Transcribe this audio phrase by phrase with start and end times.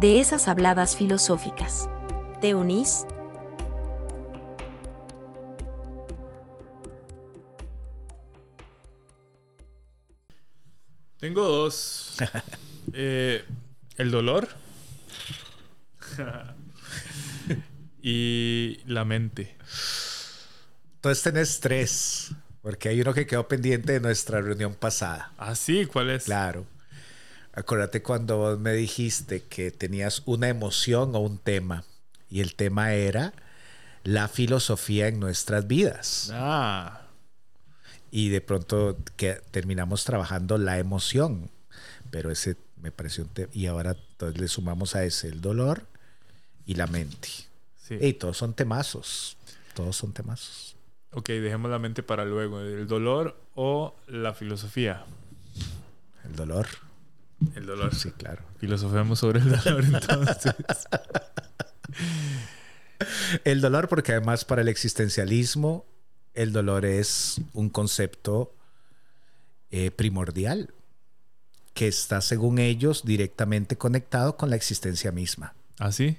[0.00, 1.88] de esas habladas filosóficas.
[2.40, 3.06] ¿Te unís?
[11.18, 12.16] Tengo dos.
[12.94, 13.44] Eh,
[13.96, 14.48] el dolor
[18.02, 19.56] y la mente.
[20.96, 25.32] Entonces tenés tres, porque hay uno que quedó pendiente de nuestra reunión pasada.
[25.38, 26.24] Ah, sí, ¿cuál es?
[26.24, 26.66] Claro.
[27.54, 31.84] Acuérdate cuando vos me dijiste que tenías una emoción o un tema,
[32.30, 33.34] y el tema era
[34.04, 36.30] la filosofía en nuestras vidas.
[36.32, 37.02] Ah.
[38.10, 41.50] Y de pronto que terminamos trabajando la emoción,
[42.10, 43.50] pero ese me pareció un tema.
[43.52, 45.86] Y ahora entonces le sumamos a ese el dolor
[46.66, 47.28] y la mente.
[47.76, 47.98] Sí.
[48.00, 49.36] Y todos son temazos.
[49.74, 50.76] Todos son temazos.
[51.12, 52.60] Ok, dejemos la mente para luego.
[52.60, 55.04] ¿El dolor o la filosofía?
[56.24, 56.66] El dolor.
[57.54, 57.94] El dolor.
[57.94, 58.42] Sí, claro.
[58.58, 60.54] Filosofemos sobre el dolor entonces.
[63.44, 65.84] El dolor, porque además para el existencialismo,
[66.34, 68.54] el dolor es un concepto
[69.70, 70.72] eh, primordial
[71.74, 75.54] que está, según ellos, directamente conectado con la existencia misma.
[75.78, 76.16] ¿Ah, sí?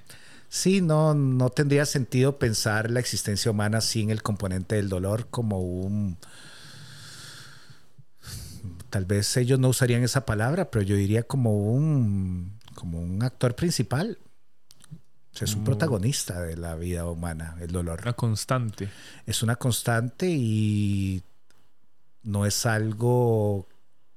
[0.48, 5.60] Sí, no, no tendría sentido pensar la existencia humana sin el componente del dolor como
[5.60, 6.18] un...
[8.94, 13.56] Tal vez ellos no usarían esa palabra, pero yo diría como un, como un actor
[13.56, 14.18] principal.
[15.32, 15.64] O sea, es un Mm.
[15.64, 17.98] protagonista de la vida humana, el dolor.
[18.02, 18.88] Una constante.
[19.26, 21.24] Es una constante y
[22.22, 23.66] no es algo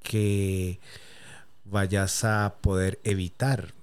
[0.03, 0.79] que
[1.65, 3.73] vayas a poder evitar.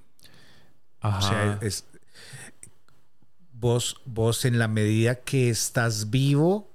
[1.00, 1.18] Ajá.
[1.18, 1.86] O sea, es,
[3.52, 6.70] vos, vos en la medida que estás vivo,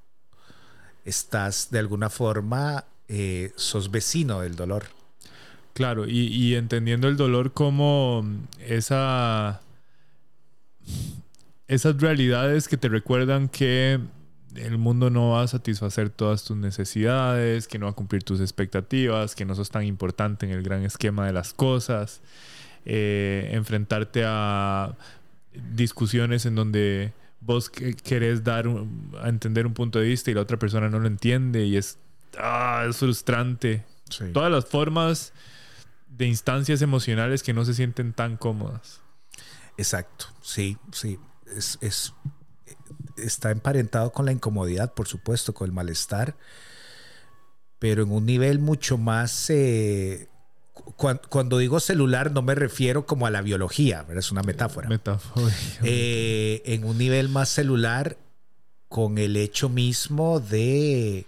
[1.05, 4.85] estás de alguna forma, eh, sos vecino del dolor.
[5.73, 8.25] Claro, y, entendiendo el dolor como
[8.65, 9.61] esa.
[11.67, 13.99] Esas realidades que te recuerdan que
[14.55, 18.41] el mundo no va a satisfacer todas tus necesidades, que no va a cumplir tus
[18.41, 22.21] expectativas, que no sos tan importante en el gran esquema de las cosas.
[22.85, 24.95] eh, enfrentarte a
[25.75, 28.67] discusiones en donde vos que- querés dar
[29.21, 31.99] a entender un punto de vista y la otra persona no lo entiende y es,
[32.37, 33.85] ah, es frustrante
[34.33, 35.33] todas las formas
[36.07, 39.01] de instancias emocionales que no se sienten tan cómodas.
[39.77, 41.17] Exacto, sí, sí.
[41.55, 42.13] Es, es-
[43.17, 46.35] está emparentado con la incomodidad, por supuesto, con el malestar,
[47.79, 49.49] pero en un nivel mucho más...
[49.49, 50.27] eh,
[50.73, 54.17] cu- cuan- cuando digo celular no me refiero como a la biología, ¿verdad?
[54.19, 54.89] es una metáfora.
[54.89, 55.53] Metáfora.
[55.83, 58.17] Eh, en un nivel más celular
[58.89, 61.25] con el hecho mismo de,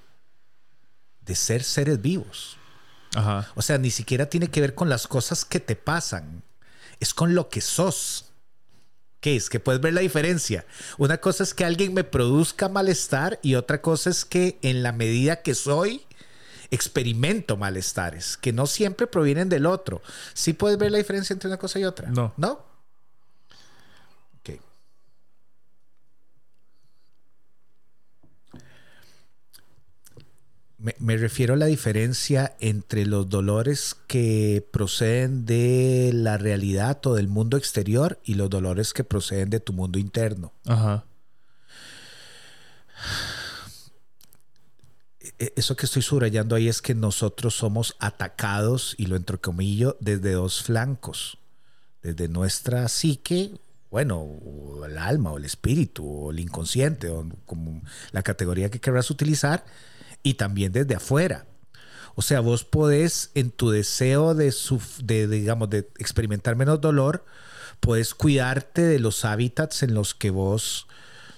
[1.26, 2.58] de ser seres vivos.
[3.16, 3.50] Ajá.
[3.56, 6.44] O sea, ni siquiera tiene que ver con las cosas que te pasan,
[7.00, 8.26] es con lo que sos.
[9.20, 9.50] ¿Qué es?
[9.50, 10.66] Que puedes ver la diferencia.
[10.98, 14.92] Una cosa es que alguien me produzca malestar y otra cosa es que en la
[14.92, 16.04] medida que soy,
[16.72, 20.02] experimento malestares, que no siempre provienen del otro.
[20.34, 22.10] ¿Sí puedes ver la diferencia entre una cosa y otra?
[22.10, 22.34] No.
[22.38, 22.66] ¿No?
[24.40, 24.60] Ok.
[30.82, 37.14] Me, me refiero a la diferencia entre los dolores que proceden de la realidad o
[37.14, 40.54] del mundo exterior y los dolores que proceden de tu mundo interno.
[40.66, 41.06] Ajá.
[45.20, 50.32] E- Eso que estoy subrayando ahí es que nosotros somos atacados, y lo entrecomillo, desde
[50.32, 51.38] dos flancos.
[52.02, 53.52] Desde nuestra psique,
[53.92, 57.82] bueno, o el alma, o el espíritu, o el inconsciente, o como
[58.12, 59.64] la categoría que querrás utilizar,
[60.24, 61.46] y también desde afuera.
[62.16, 64.54] O sea, vos podés, en tu deseo de,
[65.04, 67.26] de, digamos, de experimentar menos dolor,
[67.80, 70.88] puedes cuidarte de los hábitats en los que vos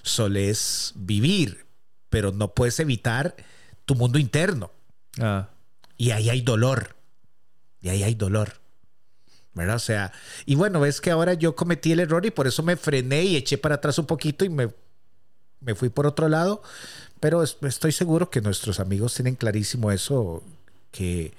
[0.02, 1.66] solés vivir,
[2.10, 3.36] pero no puedes evitar
[3.84, 4.72] tu mundo interno.
[5.20, 5.48] Ah.
[5.96, 6.96] Y ahí hay dolor.
[7.80, 8.60] Y ahí hay dolor.
[9.54, 9.76] ¿Verdad?
[9.76, 10.12] O sea,
[10.46, 13.36] y bueno, ves que ahora yo cometí el error y por eso me frené y
[13.36, 14.68] eché para atrás un poquito y me,
[15.64, 16.62] me fui por otro lado.
[17.20, 20.42] Pero es- estoy seguro que nuestros amigos tienen clarísimo eso,
[20.90, 21.32] que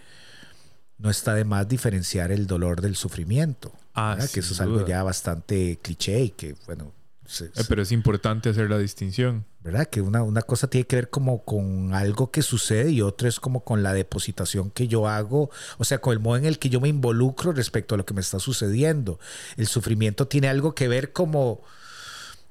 [0.98, 3.72] no está de más diferenciar el dolor del sufrimiento.
[3.94, 4.88] Ah, que eso es algo duda.
[4.88, 6.92] ya bastante cliché y que, bueno,
[7.26, 9.46] se- Eh, pero es importante hacer la distinción.
[9.64, 9.88] ¿verdad?
[9.88, 13.40] Que una, una cosa tiene que ver como con algo que sucede y otra es
[13.40, 15.50] como con la depositación que yo hago,
[15.80, 18.14] o sea, con el modo en el que yo me involucro respecto a lo que
[18.14, 19.20] me está sucediendo.
[19.58, 21.64] El sufrimiento tiene algo que ver como,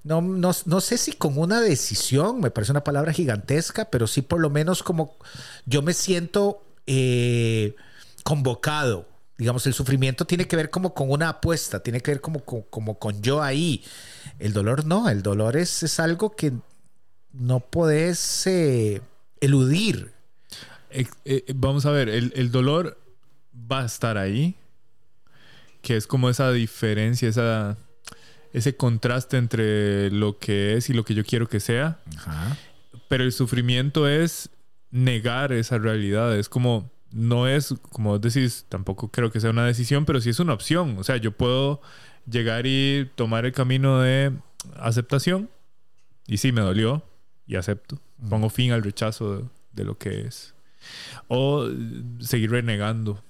[0.04, 4.20] no, no, no sé si con una decisión, me parece una palabra gigantesca, pero sí
[4.20, 5.16] por lo menos como
[5.64, 7.74] yo me siento eh,
[8.22, 9.08] convocado.
[9.38, 12.98] Digamos, el sufrimiento tiene que ver como con una apuesta, tiene que ver como, como,
[12.98, 13.82] con yo ahí.
[14.38, 16.52] El dolor no, el dolor es, es algo que
[17.32, 19.00] no podés eh,
[19.40, 20.12] eludir.
[20.90, 23.00] Eh, vamos a ver, el, el dolor
[23.54, 24.54] va a estar ahí,
[25.82, 27.76] que es como esa diferencia, esa,
[28.54, 32.56] ese contraste entre lo que es y lo que yo quiero que sea, Ajá.
[33.08, 34.48] pero el sufrimiento es
[34.92, 39.66] negar esa realidad, es como, no es, como vos decís, tampoco creo que sea una
[39.66, 41.82] decisión, pero sí es una opción, o sea, yo puedo
[42.30, 44.32] llegar y tomar el camino de
[44.76, 45.50] aceptación,
[46.28, 47.02] y sí, me dolió,
[47.48, 50.54] y acepto, pongo fin al rechazo de, de lo que es.
[51.26, 51.68] O
[52.20, 53.22] seguir renegando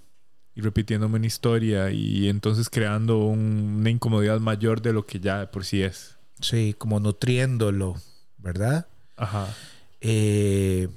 [0.54, 5.40] y repitiéndome una historia y entonces creando un- una incomodidad mayor de lo que ya
[5.40, 6.16] de por sí es.
[6.40, 7.96] Sí, como nutriéndolo,
[8.38, 8.86] ¿verdad?
[9.16, 9.54] Ajá.
[10.00, 10.88] Eh,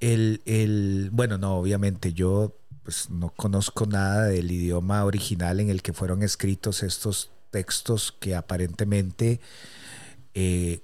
[0.00, 5.82] el, el- bueno, no, obviamente yo pues no conozco nada del idioma original en el
[5.82, 9.40] que fueron escritos estos textos que aparentemente
[10.34, 10.80] eh,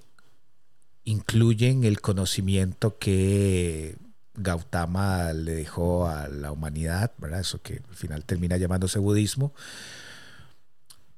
[1.05, 3.97] incluyen el conocimiento que
[4.37, 7.41] Gautama le dejó a la humanidad, ¿verdad?
[7.41, 9.53] Eso que al final termina llamándose budismo.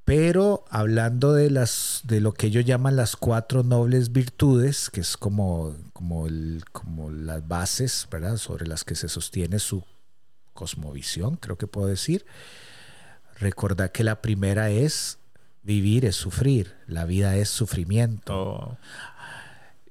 [0.05, 5.17] Pero hablando de las de lo que ellos llaman las cuatro nobles virtudes, que es
[5.17, 8.37] como, como, el- como las bases, ¿verdad?
[8.37, 9.83] Sobre las que se sostiene su
[10.53, 12.25] cosmovisión, creo que puedo decir.
[13.39, 15.19] Recordar que la primera es
[15.61, 18.77] vivir es sufrir, la vida es sufrimiento Oh,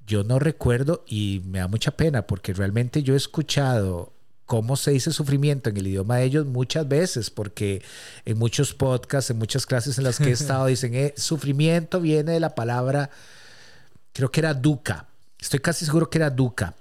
[0.06, 4.12] yo no recuerdo y me da mucha pena porque realmente yo he escuchado
[4.44, 7.82] cómo se dice sufrimiento en el idioma de ellos muchas veces, porque
[8.24, 12.32] en muchos podcasts, en muchas clases en las que he estado, dicen, eh, sufrimiento viene
[12.32, 13.10] de la palabra,
[14.12, 15.08] creo que era duca,
[15.40, 16.74] estoy casi seguro que era duca.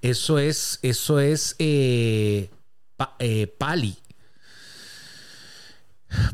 [0.00, 2.50] Eso es, eso es eh,
[2.96, 3.96] pa- eh, pali.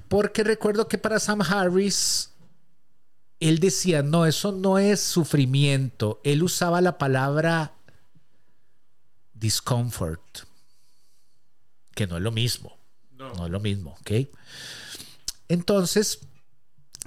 [0.09, 2.31] Porque recuerdo que para Sam Harris
[3.41, 6.21] él decía, no, eso no es sufrimiento.
[6.25, 7.75] Él usaba la palabra
[9.35, 10.21] discomfort,
[11.95, 12.77] que no es lo mismo.
[13.13, 14.29] No, es lo mismo, ¿ok?
[15.49, 16.21] Entonces,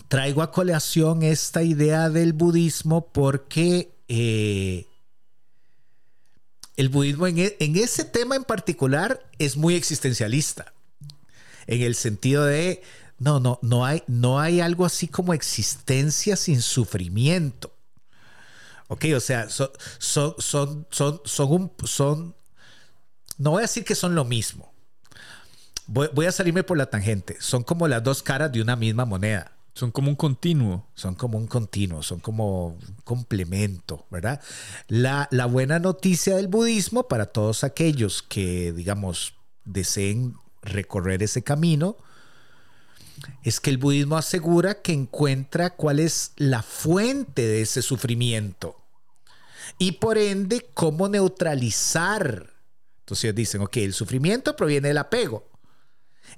[0.07, 4.87] traigo a colación esta idea del budismo porque eh,
[6.75, 10.73] el budismo en, e- en ese tema en particular es muy existencialista.
[11.67, 12.81] En el sentido de,
[13.21, 17.71] no, no, no hay, no hay algo así como existencia sin sufrimiento.
[18.87, 19.69] Ok, o sea, son,
[19.99, 22.35] son, son, son, son, un- son-
[23.37, 24.73] no voy a decir que son lo mismo.
[25.87, 27.37] Voy, voy a salirme por la tangente.
[27.39, 29.51] Son como las dos caras de una misma moneda.
[29.73, 30.85] son como un continuo.
[30.95, 34.41] Son como un continuo, son como un complemento, ¿verdad?
[34.87, 39.33] La, la buena noticia del budismo para todos aquellos que, digamos,
[39.63, 41.95] deseen recorrer ese camino
[43.43, 48.81] es que el budismo asegura que encuentra cuál es la fuente de ese sufrimiento
[49.77, 52.53] y por ende cómo neutralizar.
[52.99, 55.49] Entonces dicen, ok, el sufrimiento proviene del apego.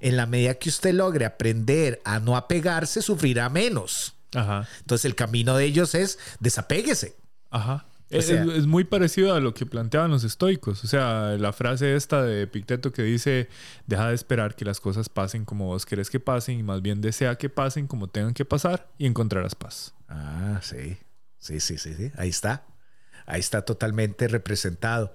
[0.00, 4.14] En la medida que usted logre aprender a no apegarse, sufrirá menos.
[4.34, 4.68] Ajá.
[4.80, 7.16] Entonces el camino de ellos es desapéguese.
[7.50, 7.86] Ajá.
[8.10, 10.84] Es, sea- es- es muy parecido a lo que planteaban los estoicos.
[10.84, 13.48] O sea, la frase esta de Epicteto que dice,
[13.86, 17.00] deja de esperar que las cosas pasen como vos querés que pasen y más bien
[17.00, 19.94] desea que pasen como tengan que pasar y encontrarás paz.
[20.08, 20.96] Ah, sí.
[21.38, 22.10] Sí, sí, sí, sí.
[22.16, 22.66] Ahí está.
[23.26, 25.14] Ahí está totalmente representado.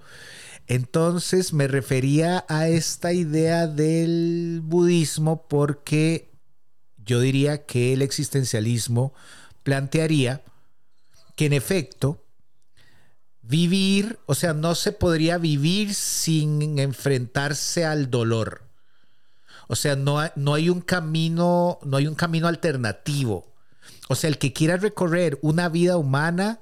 [0.67, 6.29] Entonces me refería a esta idea del budismo porque
[6.97, 9.13] yo diría que el existencialismo
[9.63, 10.43] plantearía
[11.35, 12.23] que en efecto
[13.49, 18.61] vivir, o sea, no se podría vivir sin enfrentarse al dolor.
[19.67, 23.51] O sea, no no hay un camino, no hay un camino alternativo.
[24.07, 26.59] O sea, el que quiera recorrer una vida humana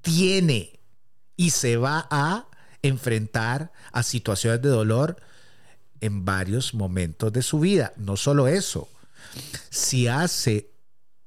[0.00, 0.80] tiene
[1.36, 2.46] y se va a
[2.80, 5.16] enfrentar a situaciones de dolor
[6.00, 7.92] en varios momentos de su vida.
[7.96, 8.88] No solo eso,
[9.68, 10.70] si hace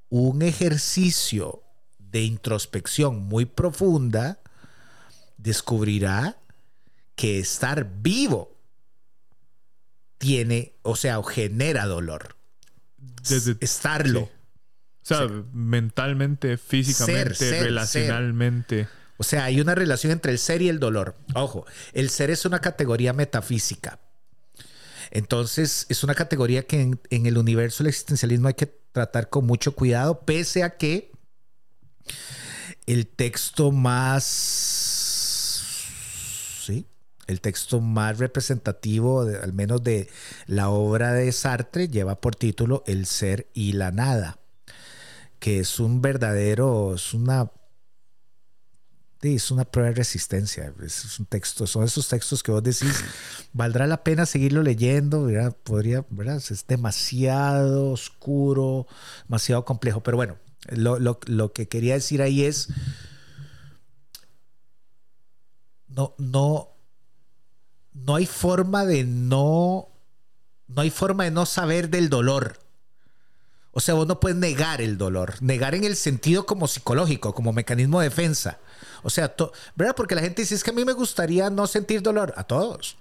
[0.10, 1.62] un ejercicio
[2.00, 4.40] de introspección muy profunda,
[5.38, 6.38] descubrirá
[7.16, 8.56] que estar vivo
[10.18, 12.36] tiene, o sea, o genera dolor.
[13.28, 14.30] Desde- Estarlo.
[15.02, 15.14] sí.
[15.14, 18.88] O sea, mentalmente, físicamente, Ser, ser, relacionalmente.
[19.18, 21.16] O sea, hay una relación entre el ser y el dolor.
[21.36, 24.00] Ojo, el ser es una categoría metafísica.
[25.12, 29.46] Entonces, es una categoría que en, en el universo del existencialismo hay que tratar con
[29.46, 31.12] mucho cuidado, pese a que
[32.88, 34.95] el texto más...
[37.28, 40.10] El texto más representativo, de- al menos de
[40.48, 44.40] la obra de Sartre, lleva por título El ser y la nada,
[45.40, 47.52] que es un verdadero, es una
[49.22, 50.72] es una prueba de resistencia.
[50.84, 52.94] Es, es un texto, son esos textos que vos decís,
[53.54, 55.56] valdrá la pena seguirlo leyendo, ¿verdad?
[55.64, 56.38] Podría, ¿verdad?
[56.38, 58.86] Es demasiado oscuro,
[59.28, 60.04] demasiado complejo.
[60.04, 60.38] Pero bueno,
[60.70, 62.68] lo, lo- lo que quería decir ahí es,
[65.88, 66.75] no, no,
[67.96, 69.88] no hay forma de no,
[70.68, 72.60] no hay forma de no saber del dolor.
[73.72, 75.34] O sea, vos no puedes negar el dolor.
[75.42, 78.58] Negar en el sentido como psicológico, como mecanismo de defensa.
[79.04, 79.96] O sea, to- ¿verdad?
[79.98, 82.34] Porque la gente dice, es que a mí me gustaría no sentir dolor.
[82.38, 82.96] A todos.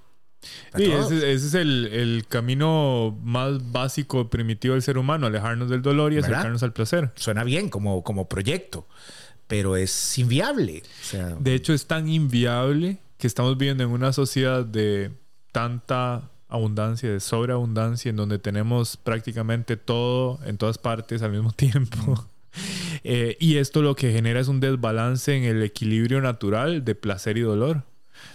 [0.73, 1.13] A Sí, todos.
[1.13, 6.13] ese, ese es el, el camino más básico, primitivo del ser humano, alejarnos del dolor
[6.13, 6.33] y ¿Verdad?
[6.33, 7.13] acercarnos al placer.
[7.15, 8.87] Suena bien como, como proyecto,
[9.47, 10.83] pero es inviable.
[11.03, 15.11] O sea, De hecho, es tan inviable que estamos viviendo en una sociedad de
[15.51, 22.29] tanta abundancia, de sobreabundancia, en donde tenemos prácticamente todo en todas partes al mismo tiempo.
[23.03, 27.39] Eh, y esto lo que genera es un desbalance en el equilibrio natural de placer
[27.39, 27.85] y dolor.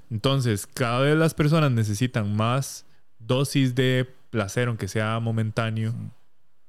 [0.09, 2.87] Entonces, cada vez las personas necesitan más
[3.19, 5.93] dosis de placer, aunque sea momentáneo,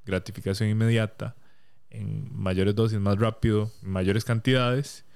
[0.04, 1.36] gratificación inmediata,
[1.88, 5.06] en mayores dosis, más rápido, en mayores cantidades.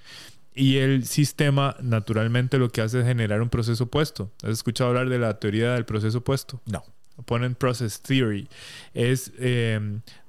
[0.55, 4.33] Y el sistema naturalmente lo que hace es generar un proceso opuesto.
[4.43, 6.61] ¿Has escuchado hablar de la teoría del proceso opuesto?
[6.67, 6.85] no.
[7.17, 8.49] Opponent Process Theory.
[8.93, 9.79] Es, eh,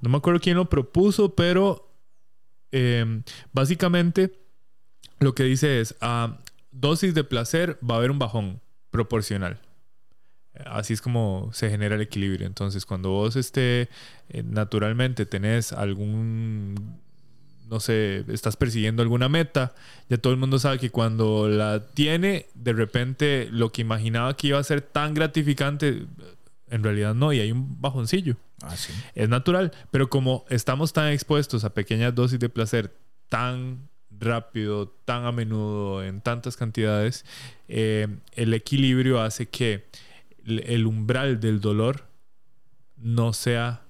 [0.00, 1.92] no me acuerdo quién lo propuso, pero
[2.70, 4.32] eh, básicamente
[5.18, 6.38] lo que dice es, a
[6.70, 9.60] dosis de placer va a haber un bajón proporcional.
[10.64, 12.46] Así es como se genera el equilibrio.
[12.46, 13.88] Entonces, cuando vos este,
[14.28, 17.00] eh, naturalmente tenés algún,
[17.68, 19.74] no sé, estás persiguiendo alguna meta,
[20.08, 24.48] ya todo el mundo sabe que cuando la tiene, de repente lo que imaginaba que
[24.48, 26.06] iba a ser tan gratificante,
[26.68, 28.36] en realidad no, y hay un bajoncillo.
[28.62, 28.92] Ah, sí.
[29.14, 32.96] Es natural, pero como estamos tan expuestos a pequeñas dosis de placer
[33.28, 37.24] tan rápido, tan a menudo, en tantas cantidades,
[37.68, 39.86] eh, el equilibrio hace que
[40.44, 42.06] el el umbral del dolor
[42.96, 43.82] no sea,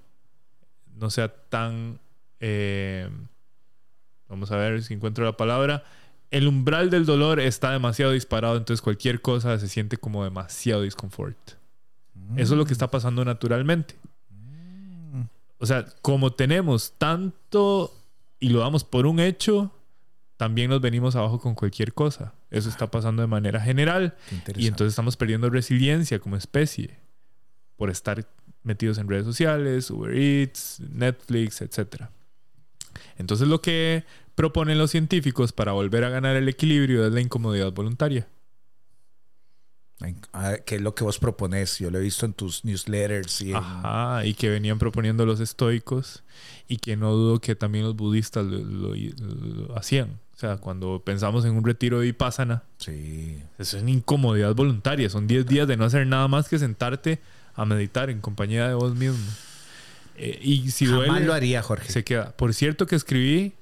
[0.94, 2.00] no sea tan...
[2.40, 3.08] eh,
[4.28, 5.84] vamos a ver si encuentro la palabra.
[6.30, 11.36] El umbral del dolor está demasiado disparado, entonces cualquier cosa se siente como demasiado disconfort.
[12.36, 13.94] Eso es lo que está pasando naturalmente.
[15.58, 17.94] O sea, como tenemos tanto
[18.40, 19.72] y lo damos por un hecho,
[20.36, 22.34] también nos venimos abajo con cualquier cosa.
[22.50, 24.16] Eso está pasando de manera general.
[24.56, 26.98] Y entonces estamos perdiendo resiliencia como especie
[27.76, 28.26] por estar
[28.62, 32.06] metidos en redes sociales, Uber Eats, Netflix, etc.
[33.18, 37.72] Entonces lo que proponen los científicos para volver a ganar el equilibrio es la incomodidad
[37.72, 38.26] voluntaria.
[40.34, 41.78] Ah, ¿Qué es lo que vos propones?
[41.78, 45.40] Yo lo he visto en tus newsletters y en- Ajá, y que venían proponiendo los
[45.40, 46.22] estoicos
[46.68, 50.20] y que no dudo que también los budistas lo, lo- lo hacían.
[50.34, 53.38] O sea, cuando pensamos en un retiro de vipassana, Sí.
[53.58, 55.08] eso es una incomodidad voluntaria.
[55.08, 57.18] Son 10 días de no hacer nada más que sentarte
[57.54, 59.16] a meditar en compañía de vos mismo.
[60.18, 61.90] Eh, y si Jamás duele, lo haría, Jorge.
[61.92, 62.32] se queda.
[62.36, 63.52] Por cierto que escribí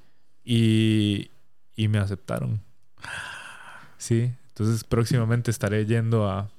[0.44, 1.30] y,
[1.76, 2.60] y me aceptaron.
[3.98, 6.50] Sí, entonces próximamente estaré yendo a...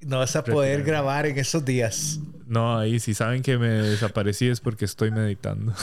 [0.00, 2.20] No vas a poder grabar en esos días.
[2.46, 5.74] No, ahí si saben que me desaparecí es porque estoy meditando.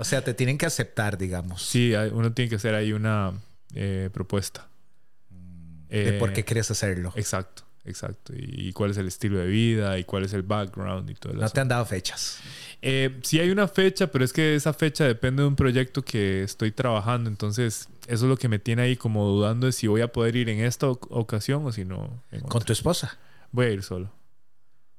[0.00, 1.62] O sea, te tienen que aceptar, digamos.
[1.62, 3.32] sí, uno tiene que hacer ahí una
[3.74, 4.68] eh, propuesta.
[5.88, 7.12] De Eh, por qué quieres hacerlo.
[7.16, 8.32] Exacto, exacto.
[8.34, 11.32] Y, y cuál es el estilo de vida y cuál es el background y todo
[11.32, 11.52] No eso.
[11.54, 12.40] te han dado fechas.
[12.82, 16.42] Eh, sí hay una fecha, pero es que esa fecha depende de un proyecto que
[16.42, 17.28] estoy trabajando.
[17.28, 20.36] Entonces, eso es lo que me tiene ahí como dudando de si voy a poder
[20.36, 22.22] ir en esta oc- ocasión o si no.
[22.30, 22.66] en Con otra.
[22.66, 23.18] tu esposa.
[23.50, 24.12] Voy a ir solo.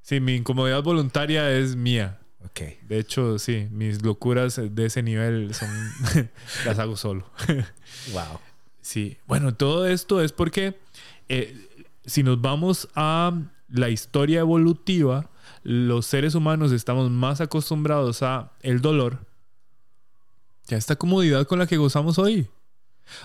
[0.02, 2.20] Sí, mi incomodidad voluntaria es mía.
[2.44, 2.62] Ok.
[2.88, 5.70] De hecho, sí, mis locuras de ese nivel son
[6.66, 7.30] las hago solo.
[8.14, 8.40] Wow.
[8.82, 10.80] Sí, bueno, todo esto es porque
[11.28, 11.54] eh,
[12.06, 13.34] si nos vamos a
[13.68, 15.30] la historia evolutiva,
[15.64, 19.26] los seres humanos estamos más acostumbrados a el dolor
[20.68, 22.48] que a esta comodidad con la que gozamos hoy.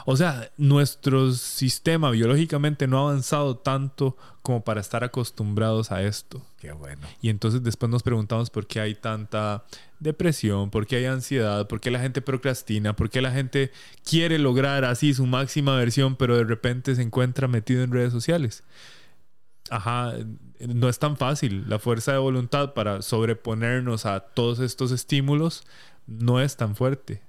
[0.06, 6.42] O sea, nuestro sistema biológicamente no ha avanzado tanto como para estar acostumbrados a esto.
[6.58, 7.06] Qué bueno.
[7.22, 9.64] Y entonces después nos preguntamos por qué hay tanta
[10.00, 13.72] depresión, por qué hay ansiedad, por qué la gente procrastina, por qué la gente
[14.04, 18.64] quiere lograr así su máxima versión, pero de repente se encuentra metido en redes sociales.
[19.70, 20.12] Ajá,
[20.60, 21.64] no es tan fácil.
[21.68, 25.64] La fuerza de voluntad para sobreponernos a todos estos estímulos
[26.06, 27.22] no es tan fuerte.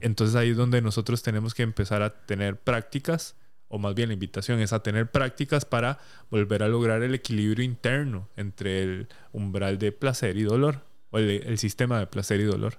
[0.00, 3.36] Entonces ahí es donde nosotros tenemos que empezar a tener prácticas,
[3.68, 5.98] o más bien la invitación es a tener prácticas para
[6.30, 11.58] volver a lograr el equilibrio interno entre el umbral de placer y dolor, o el,
[11.58, 12.78] sistema de placer y dolor.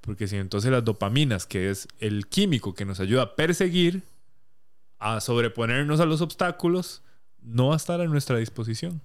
[0.00, 4.02] Porque si entonces las dopaminas, que es el químico que nos ayuda a perseguir,
[4.98, 7.02] a sobreponernos a los obstáculos,
[7.40, 9.00] no va a estar a nuestra disposición.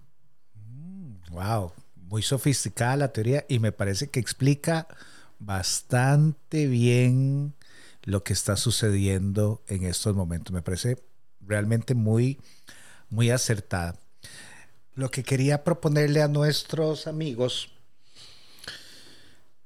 [1.29, 4.87] Wow, muy sofisticada la teoría y me parece que explica
[5.39, 7.53] bastante bien
[8.03, 10.53] lo que está sucediendo en estos momentos.
[10.53, 11.03] Me parece
[11.41, 12.39] realmente muy,
[13.09, 13.95] muy acertada.
[14.95, 17.69] Lo que quería proponerle a nuestros amigos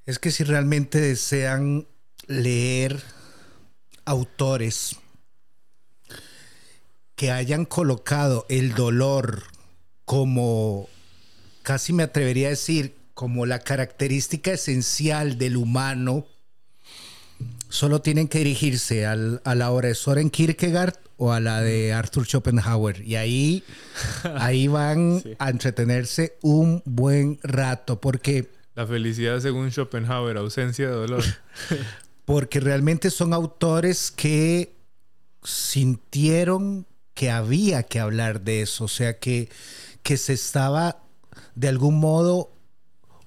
[0.06, 1.88] es que si realmente desean
[2.28, 3.02] leer
[4.06, 4.98] autores
[7.16, 9.44] que hayan colocado el dolor
[10.06, 10.90] como,
[11.62, 16.26] casi me atrevería a decir, como la característica esencial del humano,
[17.70, 22.26] solo tienen que dirigirse a la obra de Soren Kierkegaard o a la de Arthur
[22.26, 23.06] Schopenhauer.
[23.06, 23.64] Y ahí,
[24.40, 28.50] ahí van a entretenerse un buen rato, porque...
[28.74, 31.24] La felicidad según Schopenhauer, ausencia de dolor.
[32.26, 34.74] porque realmente son autores que
[35.44, 39.48] sintieron que había que hablar de eso, o sea, que,
[40.02, 41.04] que se estaba
[41.54, 42.52] de algún modo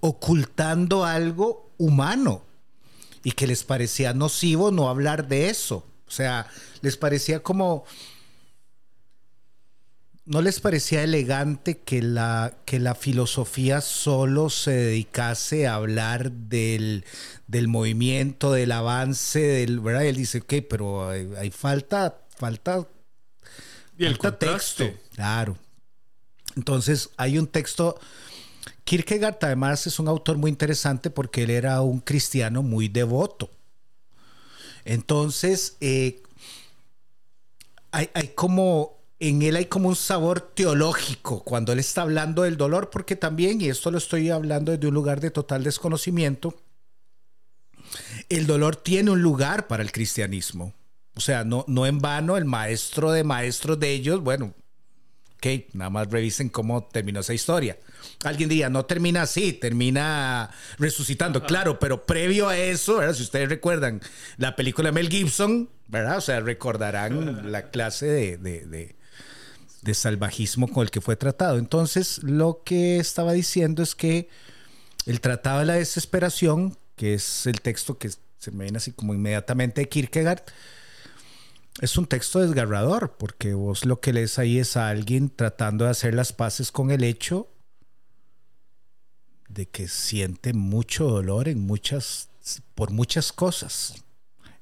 [0.06, 2.42] ocultando algo humano
[3.22, 5.86] y que les parecía nocivo no hablar de eso.
[6.06, 6.46] O sea,
[6.82, 7.86] les parecía como...
[10.26, 17.06] ¿No les parecía elegante que la, que la filosofía solo se dedicase a hablar del,
[17.46, 20.02] del movimiento, del avance, del, ¿verdad?
[20.02, 22.86] Y él dice, ok, pero hay, falta, falta,
[23.96, 24.92] y el texto.
[25.14, 25.56] Claro.
[26.56, 27.98] Entonces hay un texto
[28.84, 33.50] Kierkegaard además es un autor muy interesante porque él era un cristiano muy devoto.
[34.84, 36.22] Entonces, eh,
[37.90, 42.90] hay, como, en él hay como un sabor teológico cuando él está hablando del dolor,
[42.90, 46.54] porque también, y esto lo estoy hablando desde un lugar de total desconocimiento,
[48.28, 50.74] el dolor tiene un lugar para el cristianismo.
[51.14, 54.52] O sea, no, no en vano el maestro de maestros de ellos, bueno,
[55.44, 57.78] ok, nada más revisen cómo terminó esa historia.
[58.24, 64.00] Alguien diría, no termina así, termina resucitando, claro, pero previo a eso, si ustedes recuerdan
[64.38, 66.18] la película Mel Gibson, ¿verdad?
[66.18, 71.58] O sea, recordarán la clase de, de, salvajismo con el que fue tratado.
[71.58, 74.28] Entonces, lo que estaba diciendo es que
[75.04, 79.12] el Tratado de la Desesperación, que es el texto que se me viene así como
[79.12, 80.42] inmediatamente de Kierkegaard,
[81.80, 85.90] es un texto desgarrador, porque vos lo que lees ahí es a alguien tratando de
[85.90, 87.48] hacer las paces con el hecho
[89.48, 92.28] de que siente mucho dolor en muchas,
[92.74, 94.04] por muchas cosas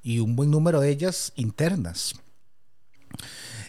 [0.01, 2.15] y un buen número de ellas internas.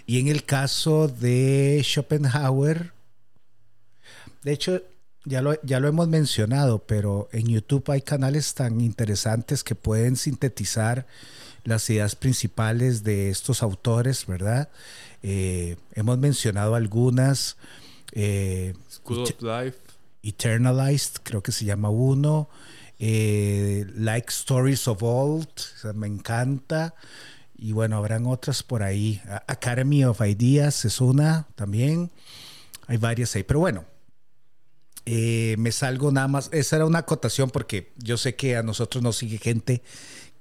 [0.07, 2.93] Y en el caso de Schopenhauer,
[4.43, 4.83] de hecho,
[5.25, 10.17] ya lo, ya lo hemos mencionado, pero en YouTube hay canales tan interesantes que pueden
[10.17, 11.07] sintetizar
[11.65, 14.69] las ideas principales de estos autores, ¿verdad?
[15.23, 17.57] Eh, hemos mencionado algunas.
[18.13, 19.79] Eh, School of Life.
[20.23, 22.49] Eternalized, creo que se llama uno.
[22.99, 25.49] Eh, like Stories of Old,
[25.95, 26.95] me encanta.
[27.57, 29.21] Y bueno, habrán otras por ahí.
[29.47, 32.11] Academy of Ideas es una también.
[32.87, 33.43] Hay varias ahí.
[33.43, 33.85] Pero bueno,
[35.07, 36.49] eh, me salgo nada más.
[36.53, 39.83] Esa era una acotación porque yo sé que a nosotros nos sigue gente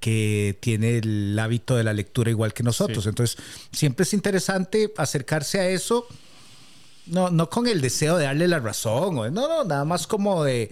[0.04, 3.08] que tiene el hábito de la lectura igual que nosotros.
[3.08, 3.38] Entonces,
[3.72, 6.06] siempre es interesante acercarse a eso
[7.06, 10.70] no, no con el deseo de darle la razón, no, no, nada más como de,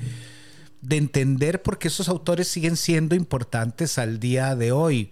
[0.81, 5.11] de entender por qué esos autores siguen siendo importantes al día de hoy.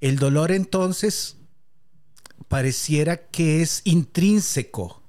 [0.00, 1.36] El dolor entonces
[2.48, 5.02] pareciera que es intrínseco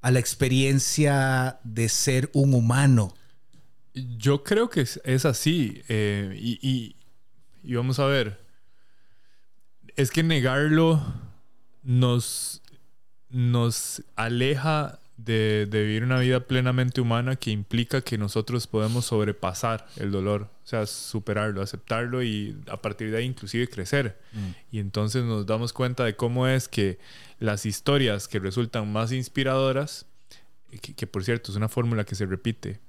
[0.00, 3.14] a la experiencia de ser un humano.
[3.94, 5.82] Yo creo que es, así.
[5.88, 6.96] Eh, y,
[7.62, 8.40] y, vamos a ver.
[9.94, 11.00] Es que negarlo
[11.84, 12.60] nos,
[13.30, 19.86] nos aleja de, de vivir una vida plenamente humana que implica que nosotros podemos sobrepasar
[19.96, 24.18] el dolor, o sea, superarlo, aceptarlo y a partir de ahí inclusive crecer.
[24.72, 26.98] Y entonces nos damos cuenta de cómo es que
[27.38, 30.06] las historias que resultan más inspiradoras,
[30.82, 32.80] que, que por cierto es una fórmula que se repite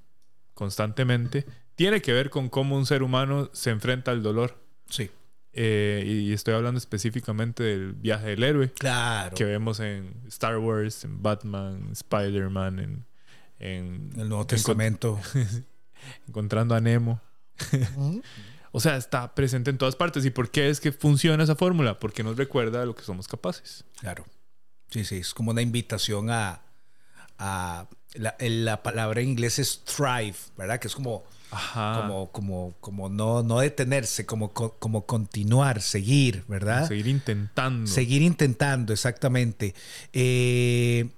[0.56, 1.44] constantemente,
[1.76, 4.58] tiene que ver con cómo un ser humano se enfrenta al dolor.
[4.88, 5.10] Sí.
[5.52, 9.34] Eh, y estoy hablando específicamente del viaje del héroe Claro.
[9.36, 13.06] que vemos en Star Wars, en Batman, Spider-Man, en,
[13.58, 15.20] en El Nuevo Testamento.
[16.28, 17.20] encontrando a Nemo.
[18.72, 20.26] O sea, está presente en todas partes.
[20.26, 21.98] ¿Y por qué es que funciona esa fórmula?
[21.98, 23.84] Porque nos recuerda de lo que somos capaces.
[24.00, 24.26] Claro.
[24.90, 26.60] Sí, sí, es como una invitación a...
[27.38, 30.78] a la, la palabra en inglés es thrive, ¿verdad?
[30.80, 31.24] Que es como...
[31.52, 32.00] Ajá.
[32.02, 36.88] Como, como, como no, no detenerse, como, co- como continuar, seguir, ¿verdad?
[36.88, 37.86] Seguir intentando.
[37.86, 39.72] Seguir intentando, exactamente.
[40.12, 41.08] Eh,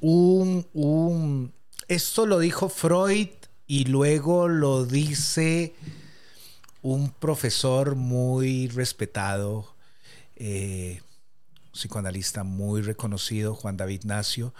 [0.00, 1.52] un, un-
[1.86, 3.28] esto lo dijo Freud
[3.68, 5.74] y luego lo dice
[6.82, 9.74] un profesor muy respetado,
[10.36, 11.00] eh,
[11.72, 14.52] psicoanalista muy reconocido, Juan David Nacio.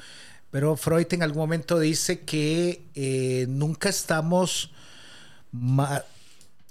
[0.50, 4.72] Pero Freud en algún momento dice que eh, nunca estamos...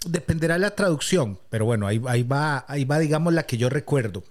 [0.05, 4.23] dependerá la traducción, pero bueno, ahí, ahí va, ahí va, digamos, la que yo recuerdo.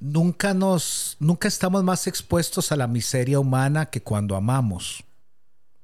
[0.00, 5.02] Nunca nos, nunca estamos más expuestos a la miseria humana que cuando amamos,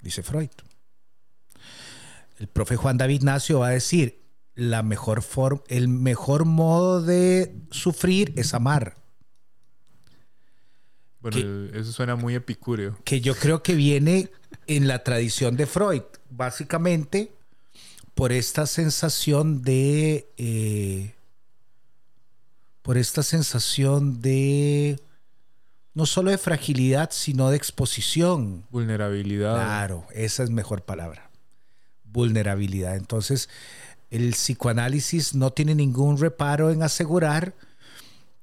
[0.02, 0.50] dice Freud.
[2.38, 4.20] El profe Juan David Nacio va a decir,
[4.54, 8.99] la mejor forma, el mejor modo de sufrir es amar.
[11.20, 12.98] Bueno, eso suena muy epicúreo.
[13.04, 14.30] que yo creo que viene
[14.66, 17.32] en la tradición de Freud, básicamente
[18.14, 21.14] por esta sensación de, eh,
[22.82, 25.00] por esta sensación de,
[25.94, 28.64] no solo de fragilidad, sino de exposición.
[28.70, 29.54] Vulnerabilidad.
[29.54, 31.30] Claro, esa es mejor palabra.
[32.04, 32.96] Vulnerabilidad.
[32.96, 33.48] Entonces,
[34.10, 37.54] el psicoanálisis no tiene ningún reparo en asegurar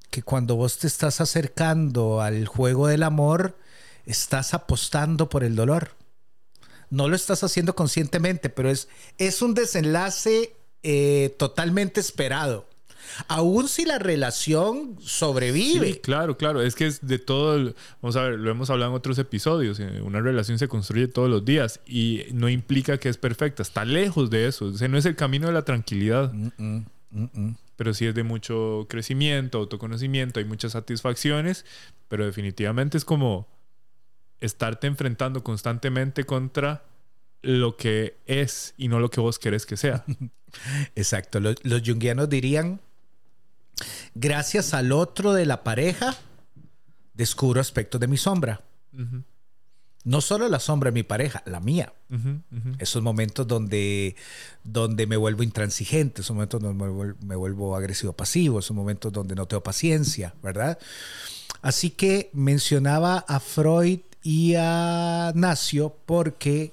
[0.10, 3.58] que cuando vos te estás acercando al juego del amor,
[4.06, 5.92] estás apostando por el dolor.
[6.90, 12.66] No lo estás haciendo conscientemente, pero es, es un desenlace eh, totalmente esperado.
[13.30, 15.94] Aún si la relación sobrevive.
[15.94, 16.62] Sí, claro, claro.
[16.62, 17.56] Es que es de todo.
[17.56, 19.80] el- vamos a ver, lo hemos hablado en otros episodios.
[19.80, 23.64] eh, Una relación se construye todos los días y no implica que es perfecta.
[23.64, 24.70] Está lejos de eso.
[24.70, 27.56] Ese no es el camino de la tranquilidad, Mm, mm, mm, mm.
[27.78, 30.40] Pero sí es de mucho crecimiento, autoconocimiento.
[30.40, 31.66] Hay muchas satisfacciones,
[32.10, 33.48] pero definitivamente es como
[34.42, 36.84] estarte enfrentando constantemente contra
[37.42, 40.04] lo que es y no lo que vos querés que sea.
[40.96, 41.40] Exacto.
[41.40, 42.82] Los, los junguianos dirían,
[44.16, 46.16] gracias al otro de la pareja,
[47.14, 48.62] descubro aspectos de mi sombra.
[48.94, 49.24] Ujú,
[50.08, 51.92] No solo la sombra de mi pareja, la mía.
[52.10, 52.76] ujú, ujú.
[52.80, 54.16] Esos momentos donde,
[54.64, 59.12] donde me vuelvo intransigente, esos momentos donde me vuel- me vuelvo agresivo pasivo, esos momentos
[59.12, 60.80] donde no tengo paciencia, ¿verdad?
[61.62, 66.72] Así que mencionaba a Freud y a Nacio porque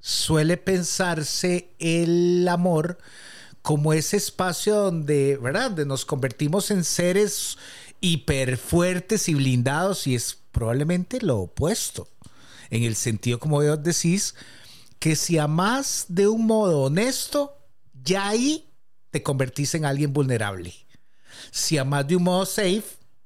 [0.00, 2.98] suele pensarse el amor
[3.62, 5.70] como ese espacio donde, ¿verdad?
[5.70, 7.56] Donde nos convertimos en seres
[8.00, 12.06] hiper fuertes y blindados y es probablemente lo opuesto.
[12.70, 14.34] En el sentido, como vos decís,
[14.98, 17.56] que si amás de un modo honesto,
[18.02, 18.70] ya ahí
[19.10, 20.74] te convertís en alguien vulnerable.
[21.50, 22.84] Si amás de un modo safe,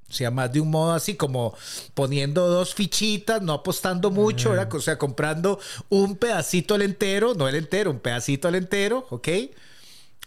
[0.08, 1.54] si amás de un modo así como
[1.94, 4.72] poniendo dos fichitas, no apostando mucho, ¿verdad?
[4.74, 9.28] O sea, comprando un pedacito al entero, no el entero, un pedacito al entero, ¿ok?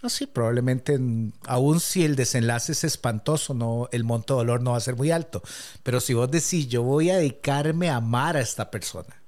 [0.02, 4.72] Así probablemente, mm, aun si el desenlace es espantoso, no, el monto de dolor no
[4.72, 5.44] va a ser muy alto.
[5.84, 9.22] Pero si vos decís, yo voy a dedicarme a amar a esta persona,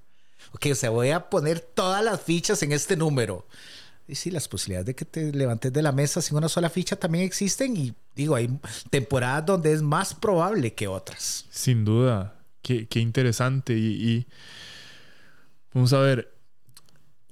[0.54, 3.46] ok, o sea, voy a poner todas las fichas en este número.
[4.08, 6.98] Y sí, las posibilidades de que te levantes de la mesa sin una sola ficha
[6.98, 7.78] también existen.
[7.78, 8.50] Y digo, hay
[8.90, 11.46] temporadas donde es más probable que otras.
[11.50, 12.36] Sin duda.
[12.62, 13.74] Qué, interesante.
[13.74, 14.28] Y
[15.74, 16.33] vamos a ver.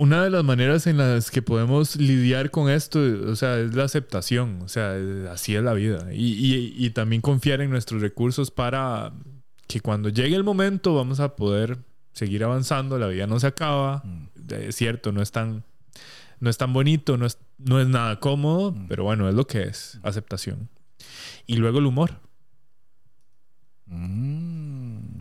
[0.01, 3.83] Una de las maneras en las que podemos lidiar con esto, o sea, es la
[3.83, 4.59] aceptación.
[4.63, 4.95] O sea,
[5.31, 6.11] así es la vida.
[6.11, 9.13] Y, y- y también confiar en nuestros recursos para
[9.67, 11.77] que cuando llegue el momento vamos a poder
[12.13, 12.97] seguir avanzando.
[12.97, 14.03] La vida no se acaba.
[14.49, 15.63] Es cierto, no es tan,
[16.39, 19.61] no es tan bonito, no es, no es nada cómodo, pero bueno, es lo que
[19.61, 19.99] es.
[20.01, 20.67] Aceptación.
[21.45, 22.19] Y luego el humor.
[23.85, 25.19] Mm.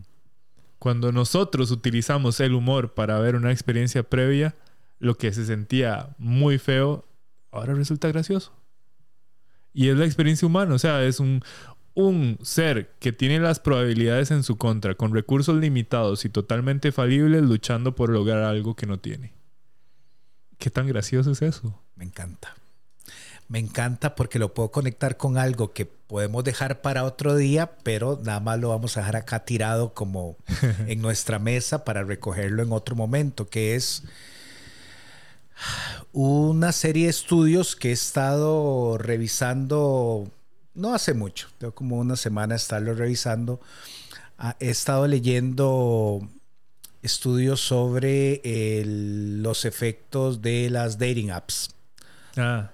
[0.78, 4.54] Cuando nosotros utilizamos el humor para ver una experiencia previa,
[5.00, 7.04] lo que se sentía muy feo,
[7.50, 8.52] ahora resulta gracioso.
[9.72, 11.42] Y es la experiencia humana, o sea, es un,
[11.94, 17.42] un ser que tiene las probabilidades en su contra, con recursos limitados y totalmente falibles,
[17.42, 19.32] luchando por lograr algo que no tiene.
[20.58, 21.82] ¿Qué tan gracioso es eso?
[21.96, 22.54] Me encanta.
[23.48, 28.20] Me encanta porque lo puedo conectar con algo que podemos dejar para otro día, pero
[28.22, 30.36] nada más lo vamos a dejar acá tirado como
[30.86, 34.04] en nuestra mesa para recogerlo en otro momento, que es
[36.12, 40.30] una serie de estudios que he estado revisando,
[40.74, 43.60] no hace mucho, tengo como una semana estarlo revisando.
[44.38, 46.26] Ah, he estado leyendo
[47.02, 48.40] estudios sobre
[48.84, 51.70] los efectos de las dating apps.
[52.36, 52.70] Ah.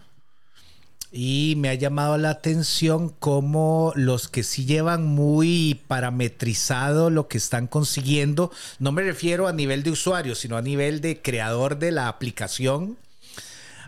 [1.13, 7.39] Y me ha llamado la atención cómo los que sí llevan muy parametrizado lo que
[7.39, 11.93] están consiguiendo, no me refiero a nivel de usuario, sino a nivel de creador de
[11.93, 12.99] la aplicación,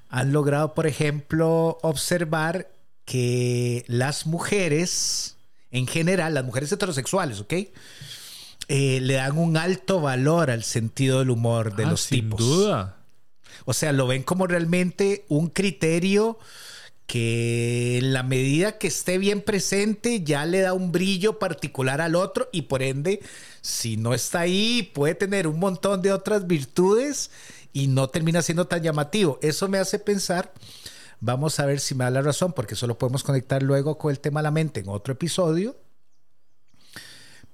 [0.08, 2.70] han logrado, por ejemplo, observar
[3.04, 5.36] que las mujeres,
[5.70, 7.54] en general, las mujeres heterosexuales, ¿ok?
[8.68, 12.38] Eh, le dan un alto valor al sentido del humor de ah, los sin tipos.
[12.40, 12.96] duda.
[13.64, 16.38] O sea, lo ven como realmente un criterio
[17.08, 22.14] que en la medida que esté bien presente ya le da un brillo particular al
[22.14, 23.22] otro y por ende,
[23.62, 27.30] si no está ahí, puede tener un montón de otras virtudes
[27.72, 29.38] y no termina siendo tan llamativo.
[29.40, 30.52] Eso me hace pensar,
[31.18, 34.10] vamos a ver si me da la razón, porque eso lo podemos conectar luego con
[34.10, 35.76] el tema de la mente en otro episodio.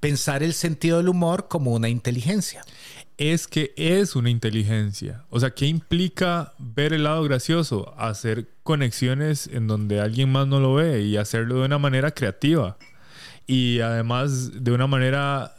[0.00, 2.64] Pensar el sentido del humor como una inteligencia
[3.16, 5.24] es que es una inteligencia.
[5.30, 7.94] O sea, ¿qué implica ver el lado gracioso?
[7.98, 12.76] Hacer conexiones en donde alguien más no lo ve y hacerlo de una manera creativa.
[13.46, 15.54] Y además de una manera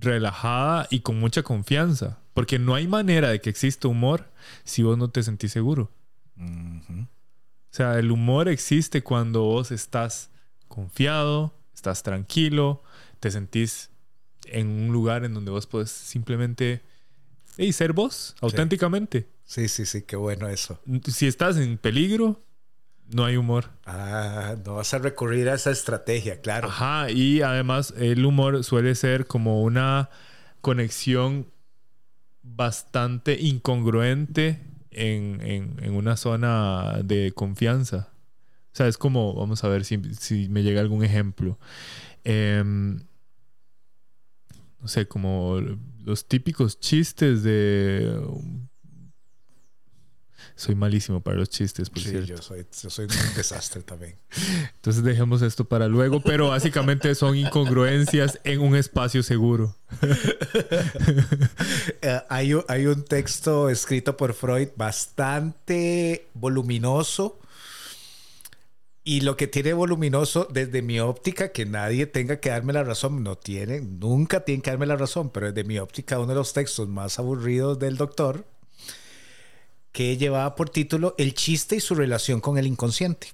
[0.00, 2.18] relajada y con mucha confianza.
[2.34, 4.28] Porque no hay manera de que exista humor
[4.64, 5.90] si vos no te sentís seguro.
[6.38, 7.06] O
[7.70, 10.30] sea, el humor existe cuando vos estás
[10.68, 12.82] confiado, estás tranquilo,
[13.20, 13.90] te sentís
[14.46, 16.82] en un lugar en donde vos podés simplemente
[17.72, 19.28] ser vos, auténticamente.
[19.44, 20.80] Sí, sí, sí, qué bueno eso.
[21.10, 22.42] Si estás en peligro,
[23.12, 23.70] no hay humor.
[23.84, 26.68] Ah, no vas a recurrir a esa estrategia, claro.
[26.68, 30.10] Ajá, y además el humor suele ser como una
[30.60, 31.46] conexión
[32.42, 38.08] bastante incongruente en, en, una zona de confianza.
[38.72, 41.58] O sea, es como, vamos a ver si, si me llega algún ejemplo.
[42.24, 42.62] Eh,
[44.86, 45.60] no sé, como
[46.04, 48.24] los típicos chistes de...
[50.54, 52.28] Soy malísimo para los chistes, por cierto.
[52.28, 54.14] Yo soy, yo soy un desastre también.
[54.76, 59.74] Entonces dejemos esto para luego, pero básicamente son incongruencias en un espacio seguro.
[62.02, 67.40] Eh, hay, hay un texto escrito por Freud bastante voluminoso
[69.08, 73.22] y lo que tiene voluminoso, desde mi óptica, que nadie tenga que darme la razón,
[73.22, 76.52] no tiene, nunca tiene que darme la razón, pero desde mi óptica, uno de los
[76.52, 78.44] textos más aburridos del doctor,
[79.92, 83.28] que llevaba por título El chiste y su relación con el inconsciente.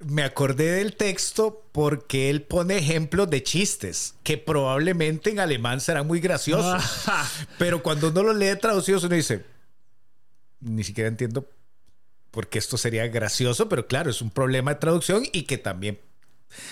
[0.00, 6.06] Me acordé del texto porque él pone ejemplos de chistes que probablemente en alemán serán
[6.06, 7.08] muy graciosos.
[7.58, 9.46] pero cuando uno los lee traducidos, uno dice,
[10.60, 11.48] ni siquiera entiendo
[12.34, 16.00] porque esto sería gracioso, pero claro, es un problema de traducción y que también...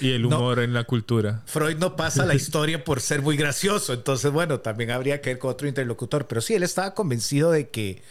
[0.01, 1.43] Y el humor en la cultura.
[1.47, 5.39] Freud no pasa la historia por ser muy gracioso, entonces bueno, también habría que ver
[5.39, 8.03] con otro interlocutor, pero sí, él estaba convencido de que...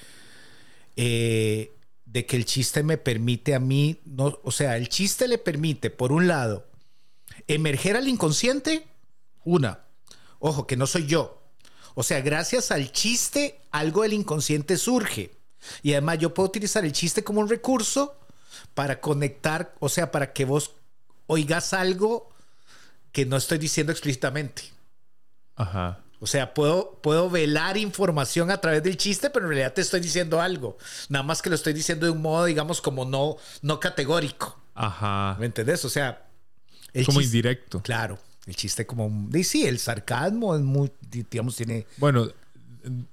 [0.95, 1.73] Eh,
[2.05, 5.89] de que el chiste me permite a mí, no, o sea, el chiste le permite,
[5.89, 6.67] por un lado,
[7.47, 8.85] emerger al inconsciente,
[9.45, 9.79] una,
[10.39, 11.41] ojo, que no soy yo.
[11.95, 15.40] O sea, gracias al chiste, algo del inconsciente surge.
[15.81, 18.17] Y además yo puedo utilizar el chiste como un recurso
[18.73, 20.71] para conectar, o sea, para que vos
[21.27, 22.29] oigas algo
[23.11, 24.63] que no estoy diciendo explícitamente.
[25.55, 25.99] Ajá.
[26.19, 29.99] O sea, puedo, puedo velar información a través del chiste, pero en realidad te estoy
[29.99, 30.77] diciendo algo.
[31.09, 34.59] Nada más que lo estoy diciendo de un modo, digamos, como no, no categórico.
[34.75, 35.35] Ajá.
[35.39, 35.83] ¿Me entendés?
[35.83, 36.27] O sea,
[36.93, 37.81] el como indirecto.
[37.81, 38.19] Claro.
[38.45, 39.29] El chiste como...
[39.43, 41.87] Sí, el sarcasmo es muy, digamos, tiene...
[41.97, 42.27] Bueno,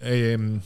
[0.00, 0.60] eh,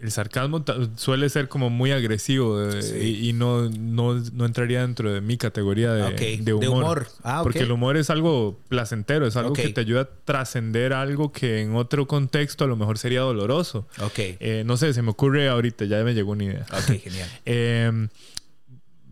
[0.00, 0.64] el sarcasmo
[0.96, 6.54] suele ser como muy agresivo eh, y, no, no, entraría dentro de mi categoría de,
[6.54, 7.08] humor.
[7.24, 11.32] Ah, Porque el humor es algo placentero, es algo que te ayuda a trascender algo
[11.32, 13.88] que en otro contexto a lo mejor sería doloroso.
[14.16, 16.66] Eh, no sé, se me ocurre ahorita, ya me llegó una idea.
[16.72, 17.28] Ok, genial.
[17.44, 18.08] Em,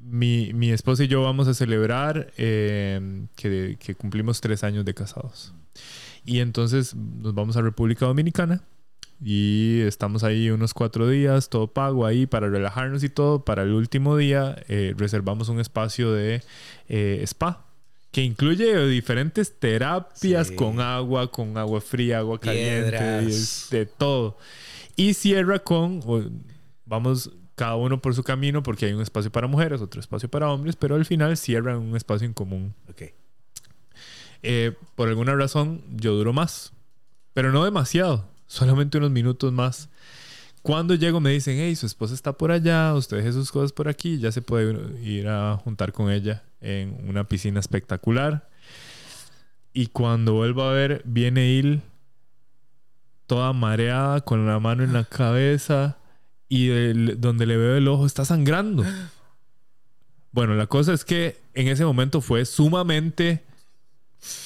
[0.05, 4.95] mi, mi, esposa y yo vamos a celebrar em, que, que cumplimos tres años de
[4.95, 5.53] casados.
[6.25, 8.63] Y entonces nos vamos a República Dominicana
[9.25, 13.45] y estamos ahí unos cuatro días, todo pago ahí para relajarnos y todo.
[13.45, 16.43] Para el último día eh, reservamos un espacio de
[16.89, 17.65] eh, spa
[18.13, 20.55] que incluye diferentes terapias Sí.
[20.55, 22.97] con agua, con agua fría, agua caliente,
[23.71, 24.39] de todo.
[24.97, 26.01] Y cierra con,
[26.87, 30.51] vamos cada uno por su camino porque hay un espacio para mujeres, otro espacio para
[30.51, 32.75] hombres, pero al final cierra en un espacio en común.
[32.91, 33.03] Ok.
[34.43, 36.73] Eh, por alguna razón yo duro más,
[37.35, 39.89] pero no demasiado, solamente unos minutos más.
[40.63, 43.89] Cuando llego me dicen, hey, su esposa está por allá, usted deje sus cosas por
[43.89, 48.49] aquí, ya se puede ir a juntar con ella en una piscina espectacular.
[49.73, 51.83] Y cuando vuelvo a ver, viene Il
[53.27, 55.99] toda mareada, con la mano en la cabeza
[56.49, 58.85] y el- donde le veo el ojo está sangrando.
[60.33, 63.43] Bueno, la cosa es que en ese momento fue sumamente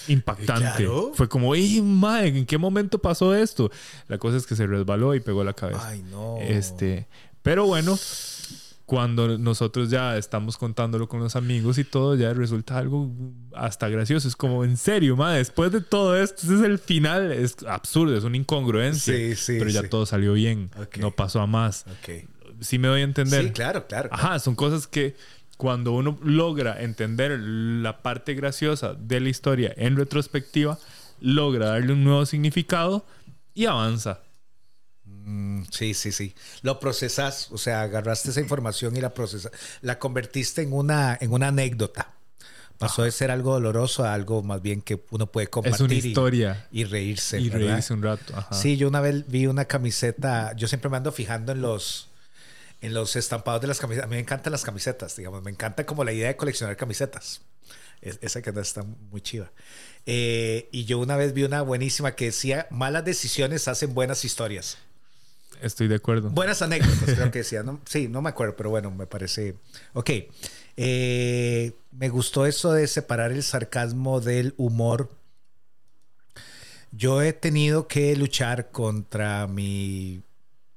[0.09, 0.63] impactante.
[0.63, 1.13] Claro.
[1.15, 2.29] Fue como, ¡ay, madre!
[2.29, 3.71] ¿En qué momento pasó esto?
[4.09, 5.89] La cosa es que se resbaló y pegó la cabeza.
[5.89, 6.39] Ay, no.
[6.41, 7.07] Este,
[7.43, 7.99] pero bueno,
[8.91, 13.09] cuando nosotros ya estamos contándolo con los amigos y todo, ya resulta algo
[13.55, 14.27] hasta gracioso.
[14.27, 17.31] Es como, en serio, madre, después de todo esto, ese es el final.
[17.31, 19.15] Es absurdo, es una incongruencia.
[19.15, 19.89] Sí, sí, pero ya sí.
[19.89, 20.73] todo salió bien.
[20.77, 20.97] Ok.
[20.97, 21.85] No pasó a más.
[22.59, 23.45] Sí me doy a entender.
[23.45, 24.09] Sí, claro, claro.
[24.13, 25.15] Ajá, son cosas que
[25.61, 30.79] cuando uno logra entender la parte graciosa de la historia en retrospectiva,
[31.21, 33.05] logra darle un nuevo significado
[33.53, 34.21] y avanza.
[35.05, 36.35] Mm, sí, sí, sí.
[36.63, 41.31] Lo procesas, o sea, agarraste esa información y la procesas, la convertiste en una, en
[41.31, 42.11] una anécdota.
[42.79, 45.75] Pasó de ser algo doloroso a algo más bien que uno puede compartir.
[45.75, 46.67] Es una y- historia.
[46.73, 47.39] Y, reírse.
[47.39, 47.69] y ¿verdad?
[47.69, 48.35] reírse un rato.
[48.35, 48.55] Ajá.
[48.55, 52.10] Sí, yo una vez vi una camiseta, yo siempre me ando fijando en los
[52.81, 54.05] en los estampados de las camisetas.
[54.07, 57.43] A mí me encantan las camisetas, digamos, me encanta como la idea de coleccionar camisetas.
[58.01, 59.51] Es- esa que está muy chiva.
[60.07, 64.79] Eh, y yo una vez vi una buenísima que decía, malas decisiones hacen buenas historias.
[65.61, 66.31] Estoy de acuerdo.
[66.31, 67.63] Buenas anécdotas, creo que decía.
[67.63, 69.57] No, sí, no me acuerdo, pero bueno, me parece.
[69.93, 70.11] Ok.
[70.79, 75.11] Eh, me gustó eso de separar el sarcasmo del humor.
[76.93, 80.23] Yo he tenido que luchar contra mi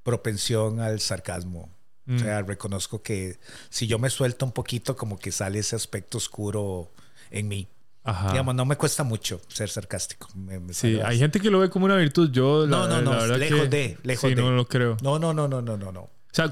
[0.04, 1.70] propensión al sarcasmo.
[2.06, 2.16] Mm.
[2.16, 3.38] O sea, reconozco que
[3.70, 6.92] si yo me suelto un poquito, como que sale ese aspecto oscuro
[7.32, 7.68] en mí.
[8.04, 8.32] Ajá.
[8.32, 10.28] Digamos, no me cuesta mucho ser sarcástico.
[10.36, 12.30] Me- me Sí, hay gente que lo ve como una virtud.
[12.32, 14.42] Yo, la, No, no, no, la lejos que- de, lejos sí, de.
[14.42, 14.98] no lo creo.
[15.02, 16.02] No, no, no, no, no, no, no.
[16.02, 16.52] O sea,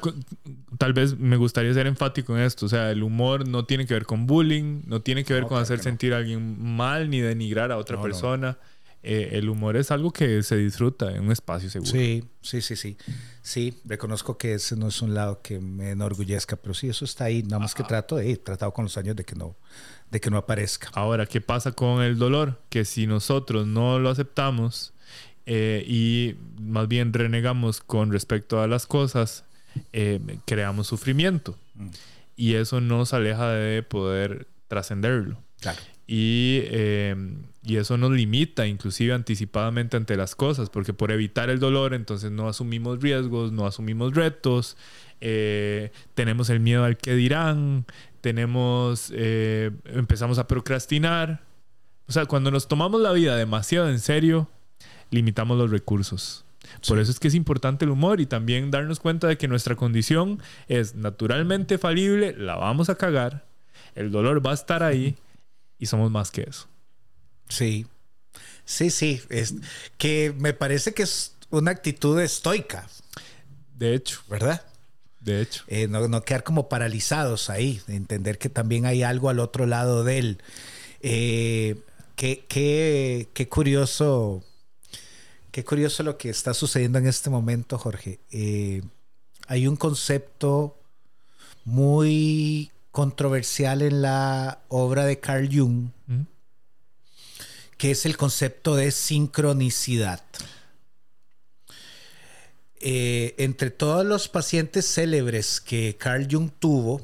[0.77, 2.67] tal vez me gustaría ser enfático en esto.
[2.67, 5.49] O sea, el humor no tiene que ver con bullying, no tiene que ver No,
[5.49, 5.83] con hacer no.
[5.83, 8.57] sentir a alguien mal ni denigrar a otra No, no, no.
[9.03, 11.91] Eh, el humor es algo que se disfruta en un espacio seguro.
[11.91, 12.97] Sí, sí, sí, sí.
[13.41, 17.25] Sí, reconozco que ese no es un lado que me enorgullezca, pero sí, eso está
[17.25, 17.41] ahí.
[17.41, 19.55] Nada más que trato de, he tratado con los años de que no,
[20.11, 20.89] de que no aparezca.
[20.93, 22.61] Ahora, ¿qué pasa con el dolor?
[22.69, 24.93] Que si nosotros no lo aceptamos
[25.47, 29.45] eh, y más bien renegamos con respecto a las cosas,
[29.93, 31.57] eh, creamos sufrimiento.
[31.73, 31.89] Mm.
[32.35, 35.37] Y eso nos aleja de poder trascenderlo.
[35.59, 35.79] Claro.
[36.05, 37.15] Y, eh,
[37.63, 42.31] y eso nos limita inclusive anticipadamente ante las cosas, porque por evitar el dolor entonces
[42.31, 44.77] no asumimos riesgos, no asumimos retos,
[45.19, 47.85] eh, tenemos el miedo al que dirán,
[48.21, 51.41] tenemos, eh, empezamos a procrastinar.
[52.07, 54.49] O sea, cuando nos tomamos la vida demasiado en serio,
[55.11, 56.45] limitamos los recursos.
[56.87, 57.01] Por Sí.
[57.03, 60.41] eso es que es importante el humor y también darnos cuenta de que nuestra condición
[60.67, 63.45] es naturalmente falible, la vamos a cagar,
[63.95, 65.15] el dolor va a estar ahí
[65.77, 66.67] y somos más que eso.
[67.51, 67.85] Sí,
[68.65, 69.21] sí, sí.
[69.29, 69.53] Es
[69.97, 72.87] que me parece que es una actitud estoica,
[73.75, 74.63] De hecho, ¿verdad?
[75.19, 75.63] de hecho.
[75.67, 80.03] Eh, no, no quedar como paralizados ahí, entender que también hay algo al otro lado
[80.03, 80.37] de él.
[81.01, 81.75] Eh,
[82.15, 84.43] qué, qué- qué curioso,
[85.51, 88.19] qué curioso lo que está sucediendo en este momento, Jorge.
[88.31, 88.81] Eh,
[89.47, 90.79] hay un concepto
[91.65, 96.21] muy controversial en la obra de Carl Jung, ¿Mm?
[97.81, 100.21] Que es el concepto de sincronicidad.
[102.79, 107.01] Eh, entre todos los pacientes célebres que Carl Jung tuvo,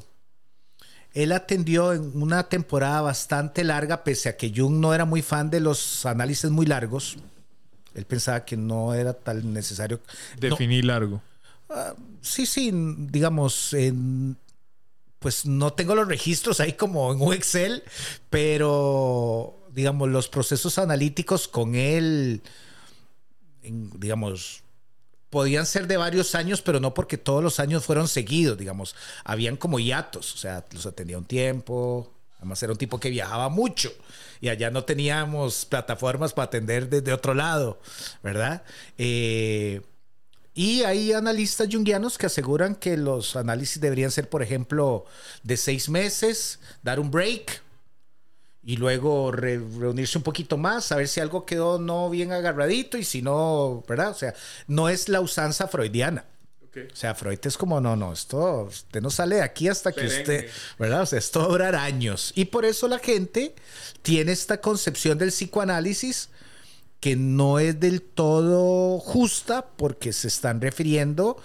[1.14, 5.50] él atendió en una temporada bastante larga, pese a que Jung no era muy fan
[5.50, 7.16] de los análisis muy largos.
[7.96, 9.98] Él pensaba que no era tan necesario.
[10.40, 11.20] No, Definí largo.
[12.22, 14.36] sí, sí, digamos, en-
[15.18, 17.82] pues no tengo los registros ahí como en un Excel,
[18.30, 22.42] pero digamos, los procesos analíticos con él,
[23.62, 24.64] digamos,
[25.30, 29.56] podían ser de varios años, pero no porque todos los años fueron seguidos, digamos, habían
[29.56, 33.92] como hiatos, o sea, los atendía un tiempo, además era un tipo que viajaba mucho
[34.40, 37.78] y allá no teníamos plataformas para atender desde otro lado,
[38.20, 38.64] ¿verdad?
[38.96, 39.80] Eh,
[40.54, 45.04] Y hay analistas junguianos que aseguran que los análisis deberían ser, por ejemplo,
[45.44, 47.62] de seis meses, dar un break
[48.68, 53.22] y luego reunirse un poquito más, saber si algo quedó no bien agarradito y si
[53.22, 54.10] no, ¿verdad?
[54.10, 54.34] O sea,
[54.66, 56.26] no es la usanza freudiana.
[56.76, 60.04] O sea, Freud es como, no, no, esto, usted no sale de aquí hasta que
[60.04, 61.00] usted, ¿verdad?
[61.00, 62.32] O sea, esto va a durar años.
[62.34, 63.54] Y por eso la gente
[64.02, 66.28] tiene esta concepción del psicoanálisis
[67.00, 71.40] que no es del todo justa porque se están refiriendo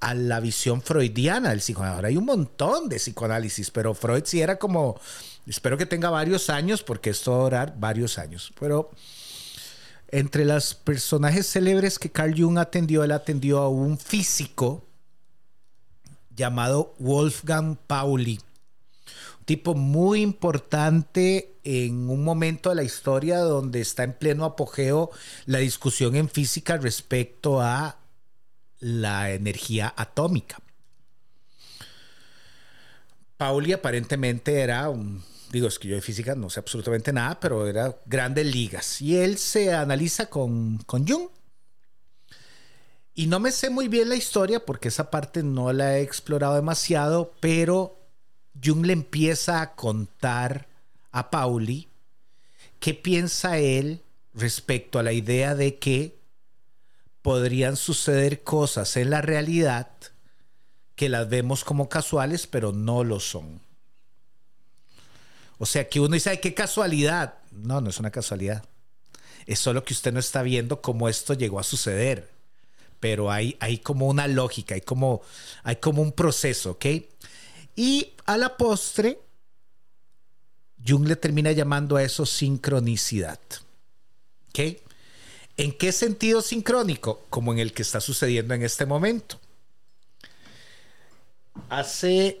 [0.00, 1.96] a la visión freudiana del psicoanálisis.
[1.96, 5.00] Ahora hay un montón de psicoanálisis, pero Freud sí era como,
[5.46, 8.52] espero que tenga varios años porque esto va a durar varios años.
[8.58, 8.90] Pero
[10.08, 14.84] entre los personajes célebres que Carl Jung atendió, él atendió a un físico
[16.30, 18.40] llamado Wolfgang Pauli
[19.46, 25.10] tipo muy importante en un momento de la historia donde está en pleno apogeo
[25.46, 27.96] la discusión en física respecto a
[28.80, 30.58] la energía atómica.
[33.36, 35.22] Pauli aparentemente era un,
[35.56, 39.00] digo, es que yo de física no sé absolutamente nada, pero era grandes ligas.
[39.00, 41.28] Y él se analiza con, con Jung.
[43.14, 46.54] Y no me sé muy bien la historia porque esa parte no la he explorado
[46.54, 47.98] demasiado, pero
[48.62, 50.68] Jung le empieza a contar
[51.10, 51.88] a Pauli
[52.78, 54.02] qué piensa él
[54.34, 56.18] respecto a la idea de que
[57.22, 59.88] podrían suceder cosas en la realidad
[60.94, 63.65] que las vemos como casuales, pero no lo son.
[65.58, 67.34] O sea, que uno dice, ay, qué casualidad.
[67.52, 68.64] No, no es una casualidad.
[69.46, 72.30] Es solo que usted no está viendo cómo esto llegó a suceder.
[73.00, 75.22] Pero hay, hay como una lógica, hay como,
[75.62, 76.86] hay como un proceso, ¿ok?
[77.76, 79.20] Y a la postre,
[80.86, 83.40] Jung le termina llamando a eso sincronicidad.
[84.48, 84.78] ¿Ok?
[85.58, 87.24] ¿En qué sentido sincrónico?
[87.30, 89.40] Como en el que está sucediendo en este momento.
[91.68, 92.40] Hace.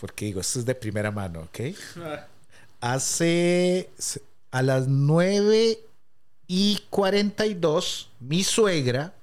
[0.00, 1.76] Porque digo, esto es de primera mano, ¿ok?
[2.80, 3.90] Hace.
[4.52, 5.78] A las 9
[6.48, 9.14] y 42, mi suegra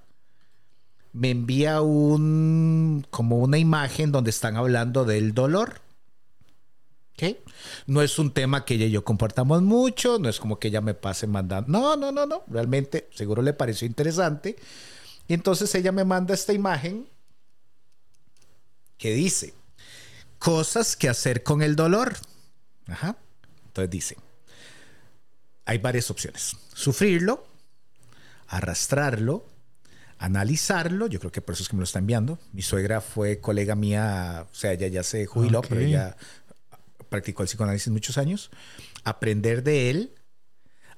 [1.11, 5.81] me envía un como una imagen donde están hablando del dolor.
[7.13, 7.39] ¿Okay?
[7.87, 10.79] No es un tema que ella y yo compartamos mucho, no es como que ella
[10.79, 11.69] me pase mandando.
[11.69, 12.43] No, no, no, no.
[12.47, 14.55] Realmente, seguro le pareció interesante.
[15.27, 17.09] Y entonces ella me manda esta imagen
[18.97, 19.53] que dice:
[20.39, 22.15] Cosas que hacer con el dolor.
[22.87, 23.17] Ajá.
[23.65, 24.17] Entonces dice:
[25.65, 27.45] Hay varias opciones: sufrirlo,
[28.47, 29.45] arrastrarlo,
[30.19, 31.07] analizarlo.
[31.07, 32.39] Yo creo que por eso es que me lo está enviando.
[32.53, 36.15] Mi suegra fue colega mía, o sea, ella ya se jubiló, pero ella
[37.09, 38.51] practicó el psicoanálisis muchos años.
[39.03, 40.15] Aprender de él,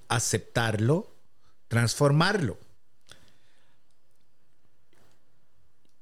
[0.08, 1.16] aceptarlo,
[1.68, 2.58] transformarlo.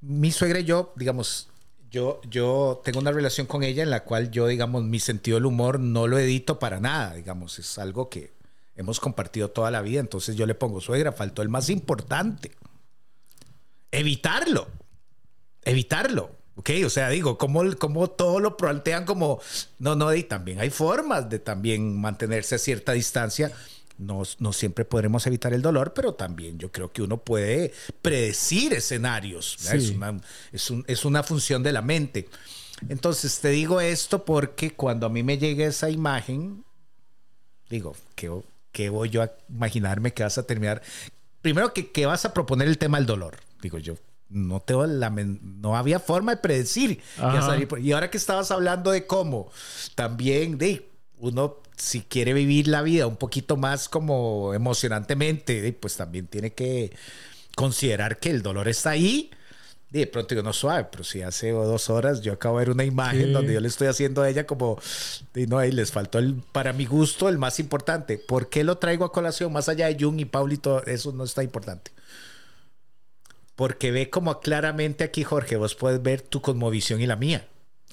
[0.01, 1.49] Mi suegra y yo, digamos,
[1.91, 5.45] yo, yo tengo una relación con ella en la cual yo, digamos, mi sentido del
[5.45, 8.33] humor no lo edito para nada, digamos, es algo que
[8.75, 12.51] hemos compartido toda la vida, entonces yo le pongo suegra, faltó el más importante
[13.91, 14.67] evitarlo.
[15.63, 16.31] Evitarlo.
[16.55, 16.71] ¿Ok?
[16.85, 19.39] O sea, digo, como, como todo lo plantean como,
[19.77, 23.51] no, no, y también hay formas de también mantenerse a cierta distancia.
[23.97, 28.73] No, no, siempre podremos evitar el dolor, pero también yo creo que uno puede predecir
[28.73, 29.57] escenarios.
[29.73, 30.19] Es, una,
[30.51, 32.29] es, una, función de la mente.
[32.89, 36.63] Entonces, te digo esto porque cuando a mí me llega esa imagen,
[37.69, 38.31] digo, ¿qué,
[38.71, 40.81] qué voy yo a imaginarme que vas a terminar?
[41.41, 43.95] Primero, que, que vas a proponer el tema del dolor digo yo,
[44.29, 47.01] no tengo la no había forma de predecir
[47.79, 49.49] y ahora que estabas hablando de cómo
[49.95, 50.86] también de
[51.19, 56.91] uno si quiere vivir la vida un poquito más como emocionantemente pues también tiene que
[57.55, 59.31] considerar que el dolor está ahí
[59.89, 62.83] de pronto digo, no suave, pero si hace dos horas yo acabo de ver una
[62.83, 64.79] imagen donde yo le estoy haciendo a ella como,
[65.33, 68.17] y no, ahí les faltó el, para mi gusto, el más importante.
[68.17, 69.53] ¿Por qué lo traigo a colación?
[69.53, 71.91] Más allá de Jung y Paulito, eso no está importante.
[73.55, 77.47] Porque ve como claramente aquí, Jorge, vos puedes ver tu cosmovisión y la mía.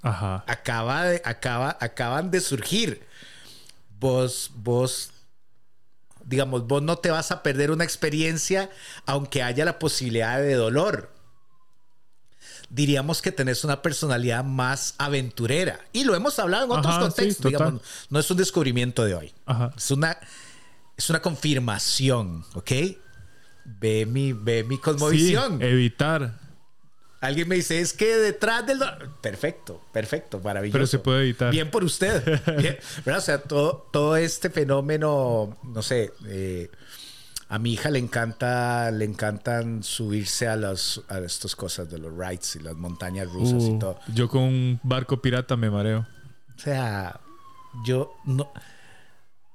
[0.04, 0.44] Ajá.
[0.46, 3.04] Acaba de, acaba, acaban de surgir.
[3.98, 5.10] Vos, vos,
[6.24, 8.70] digamos, vos no te vas a perder una experiencia
[9.06, 11.10] aunque haya la posibilidad de dolor.
[12.70, 15.80] Diríamos que tenés una personalidad más aventurera.
[15.92, 17.50] Y lo hemos hablado en otros contextos.
[17.50, 19.34] digamos, no es un descubrimiento de hoy.
[19.46, 19.72] Ajá.
[19.76, 20.16] Es una,
[20.96, 22.72] es una confirmación, ¿ok?
[23.64, 25.60] ve mi, ve mi cosmovisión.
[25.62, 26.38] evitar.
[27.24, 28.80] Alguien me dice, es que detrás del...
[29.20, 30.74] Perfecto, perfecto, maravilloso.
[30.76, 31.50] Pero se puede evitar.
[31.50, 32.22] Bien por usted.
[33.16, 36.70] O sea, todo, todo este fenómeno, no sé, eh,
[37.48, 42.12] A mi hija le encanta, le encantan subirse a las a estas cosas de los
[42.16, 43.98] rides y las montañas rusas y Uh, todo.
[44.12, 46.06] yo con un barco pirata me mareo.
[46.56, 47.20] O sea,
[47.84, 48.50] yo no.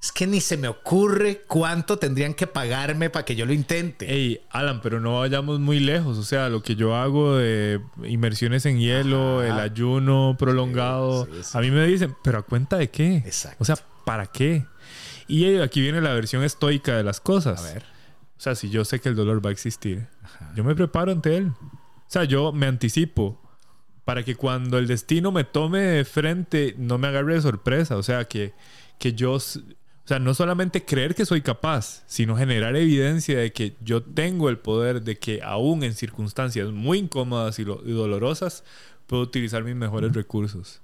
[0.02, 4.10] Es que ni se me ocurre cuánto tendrían que pagarme para que yo lo intente.
[4.10, 6.18] Ey, Alan, pero no vayamos muy lejos.
[6.18, 9.48] O sea, lo que yo hago de inmersiones en hielo, Ajá.
[9.48, 11.26] el ayuno prolongado.
[11.26, 11.58] Sí, sí, sí.
[11.58, 13.18] A mí me dicen, ¿pero a cuenta de qué?
[13.18, 13.58] Exacto.
[13.60, 13.76] O sea,
[14.06, 14.66] ¿para qué?
[15.28, 17.60] Y aquí viene la versión estoica de las cosas.
[17.60, 17.84] A ver.
[18.38, 20.08] O sea, si yo sé que el dolor va a existir,
[20.56, 21.48] yo me preparo ante él.
[21.48, 23.38] O sea, yo me anticipo
[24.06, 27.98] para que cuando el destino me tome de frente no me agarre de sorpresa.
[27.98, 28.54] O sea, que,
[28.98, 29.38] que yo...
[30.10, 34.50] O sea, no solamente creer que soy capaz, sino generar evidencia de que yo tengo
[34.50, 38.64] el poder de que aún en circunstancias muy incómodas y, lo- y dolorosas
[39.06, 40.82] puedo utilizar mis mejores recursos.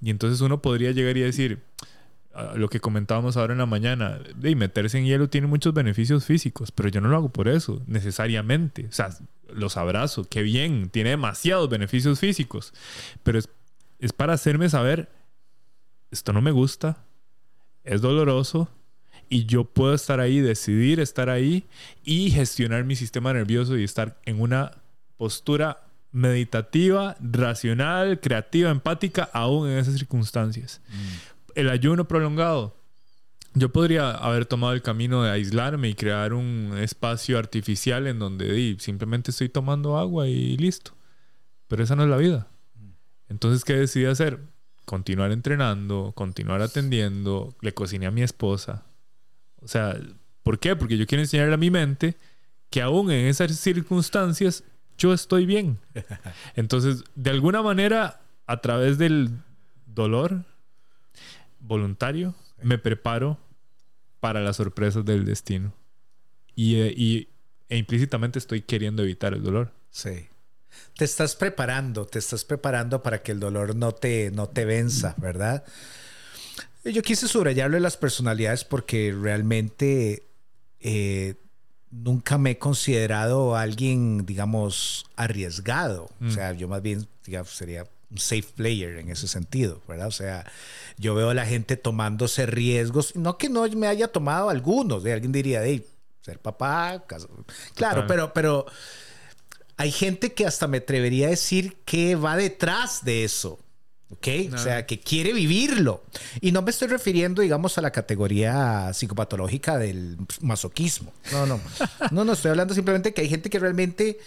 [0.00, 1.64] Y entonces uno podría llegar y decir,
[2.32, 6.24] ah, lo que comentábamos ahora en la mañana, de meterse en hielo tiene muchos beneficios
[6.24, 8.86] físicos, pero yo no lo hago por eso, necesariamente.
[8.88, 9.08] O sea,
[9.52, 12.72] los abrazo, qué bien, tiene demasiados beneficios físicos,
[13.24, 13.40] pero
[13.98, 15.08] es para hacerme saber,
[16.12, 17.02] esto no me gusta,
[17.84, 18.68] es doloroso,
[19.28, 21.64] y yo puedo estar ahí, decidir estar ahí
[22.02, 24.72] y gestionar mi sistema nervioso y estar en una
[25.16, 30.80] postura meditativa, racional, creativa, empática, aún en esas circunstancias
[31.54, 32.76] el ayuno prolongado.
[33.54, 38.76] Yo podría haber tomado el camino de aislarme y crear un espacio artificial en donde
[38.78, 40.92] simplemente estoy tomando agua y listo.
[41.66, 42.46] Pero esa no es la vida.
[43.28, 44.40] Entonces, ¿qué decidí hacer?
[44.90, 47.54] Continuar entrenando, continuar atendiendo.
[47.60, 48.82] Le cociné a mi esposa.
[49.62, 49.96] O sea,
[50.42, 50.74] ¿por qué?
[50.74, 52.16] Porque yo quiero enseñarle a mi mente
[52.70, 54.64] que aún en esas circunstancias
[54.98, 55.78] yo estoy bien.
[56.56, 59.30] Entonces, de alguna manera, a través del
[59.86, 60.44] dolor
[61.60, 63.38] voluntario, me preparo
[64.18, 65.72] para las sorpresas del destino.
[66.56, 67.28] Y, eh, y-
[67.68, 69.70] e implícitamente estoy queriendo evitar el dolor.
[69.90, 70.26] Sí.
[70.96, 75.14] Te estás preparando, te estás preparando para que el dolor no te, no te venza,
[75.18, 75.64] ¿verdad?
[76.84, 80.26] Yo quise subrayarlo en las personalidades porque realmente
[80.80, 81.34] eh,
[81.90, 86.08] nunca me he considerado alguien, digamos, arriesgado.
[86.26, 90.08] O sea, yo más bien digamos, sería un safe player en ese sentido, ¿verdad?
[90.08, 90.44] O sea,
[90.96, 95.12] yo veo a la gente tomándose riesgos, no que no me haya tomado algunos, de
[95.12, 95.86] alguien diría, hey,
[96.22, 97.28] ser papá, casa-".
[97.74, 98.06] claro, Total.
[98.06, 98.66] pero, pero
[99.80, 103.58] hay gente que hasta me atrevería a decir que va detrás de eso.
[104.12, 104.26] ¿Ok?
[104.52, 106.02] O sea, que quiere vivirlo.
[106.40, 111.12] Y no me estoy refiriendo, digamos, a la categoría psicopatológica del masoquismo.
[111.32, 111.60] No, no.
[112.10, 114.18] No, no, estoy hablando simplemente que hay gente que realmente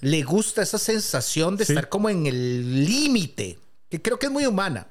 [0.00, 1.72] le gusta esa sensación de Sí.
[1.72, 3.58] estar como en el límite,
[3.90, 4.86] que creo que es muy humana.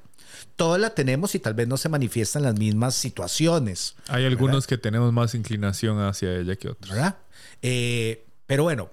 [0.54, 3.96] Todos la tenemos y tal vez no se manifiesta en las mismas situaciones.
[4.06, 6.90] Hay algunos que tenemos más inclinación hacia ella que otros.
[6.94, 7.16] ¿verdad?
[7.62, 8.88] Eh, pero bueno,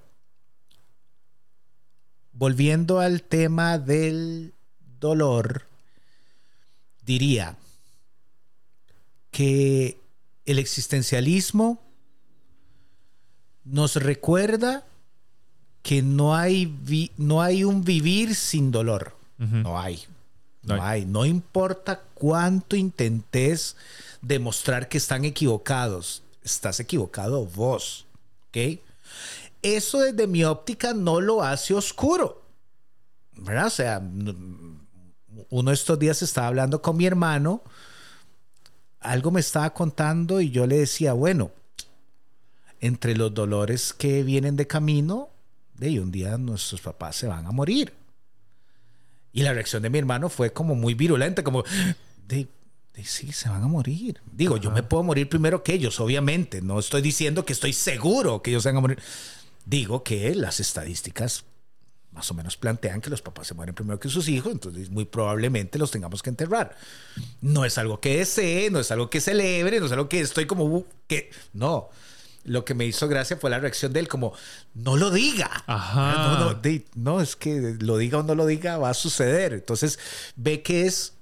[2.36, 4.54] volviendo al tema del
[5.00, 5.64] dolor,
[7.06, 7.56] diría
[9.32, 10.00] que
[10.46, 11.82] el existencialismo
[13.64, 14.86] nos recuerda
[15.82, 19.16] que no hay, vi- no hay un vivir sin dolor.
[19.38, 20.04] No hay.
[20.64, 21.06] No No hay.
[21.06, 23.76] No importa cuánto intentes
[24.22, 26.24] demostrar que están equivocados.
[26.44, 28.06] Estás equivocado vos.
[28.50, 28.80] ¿Ok?
[29.66, 32.43] Eso desde mi óptica no lo hace oscuro.
[33.32, 33.66] ¿Verdad?
[33.66, 33.99] O sea,
[35.49, 37.63] uno de estos días estaba hablando con mi hermano.
[38.99, 41.49] Algo me estaba contando y yo le decía, bueno,
[42.80, 45.30] entre los dolores que vienen de camino,
[45.74, 47.91] de un día nuestros papás se van a morir.
[49.34, 51.63] Y la reacción de mi hermano fue como muy virulenta, como,
[52.28, 52.47] de,
[52.93, 54.22] de sí, se van a morir.
[54.32, 56.61] Digo, yo me puedo morir primero que ellos, obviamente.
[56.61, 58.99] No estoy diciendo que estoy seguro que ellos se van a morir.
[59.66, 61.43] Digo que las estadísticas
[62.11, 65.03] más o menos plantean que los papás se mueren primero que sus hijos, entonces muy
[65.03, 66.74] probablemente los tengamos que enterrar.
[67.41, 70.45] No es algo que desee, no es algo que celebre, no es algo que estoy
[70.47, 71.89] como "Uh", que no.
[72.45, 74.32] Lo que me hizo gracia fue la reacción de él como
[74.76, 75.49] no lo diga.
[75.68, 76.13] Ajá.
[76.13, 79.51] No, no, de- no, es que lo diga o no lo diga va a suceder.
[79.53, 79.99] Entonces
[80.38, 81.13] ve que es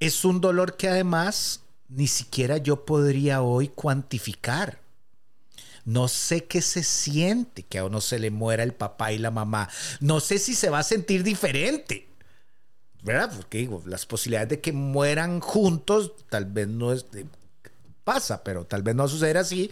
[0.00, 4.80] es un dolor que además ni siquiera yo podría hoy cuantificar.
[5.88, 9.30] No sé qué se siente que a uno se le muera el papá y la
[9.30, 9.70] mamá.
[10.00, 12.08] No sé si se va a sentir diferente.
[13.02, 13.32] ¿Verdad?
[13.34, 17.10] Porque digo, las posibilidades de que mueran juntos tal vez no es...
[17.10, 17.26] de-
[18.04, 19.70] pasa, pero tal vez no va a suceder así.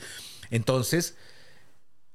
[0.51, 1.17] Entonces,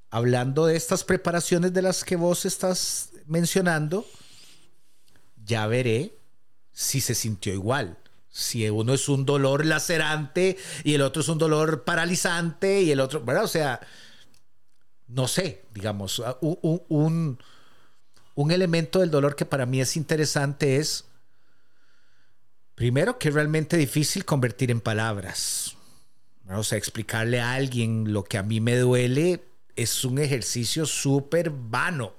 [0.09, 4.05] hablando de estas preparaciones de las que vos estás mencionando,
[5.45, 6.17] ya veré
[6.71, 7.97] si se sintió igual.
[8.31, 13.01] Si uno es un dolor lacerante y el otro es un dolor paralizante y el
[13.01, 13.43] otro, ¿verdad?
[13.43, 13.81] O sea,
[15.07, 17.39] no sé, digamos, un, un,
[18.35, 21.05] un elemento del dolor que para mí es interesante es,
[22.75, 25.75] primero, que es realmente difícil convertir en palabras.
[26.49, 29.43] O sea, explicarle a alguien lo que a mí me duele
[29.75, 32.13] es un ejercicio súper vano.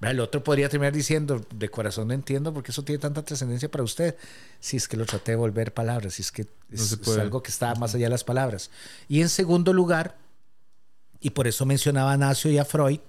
[0.00, 3.70] El otro podría terminar diciendo, de corazón no entiendo por qué eso tiene tanta trascendencia
[3.70, 4.16] para usted.
[4.60, 7.74] Si es que lo traté de volver palabras, si es que es, algo que está
[7.74, 8.70] más allá de las palabras.
[9.08, 10.16] Y en segundo lugar,
[11.20, 13.00] y por eso mencionaba a Nacio y a Freud,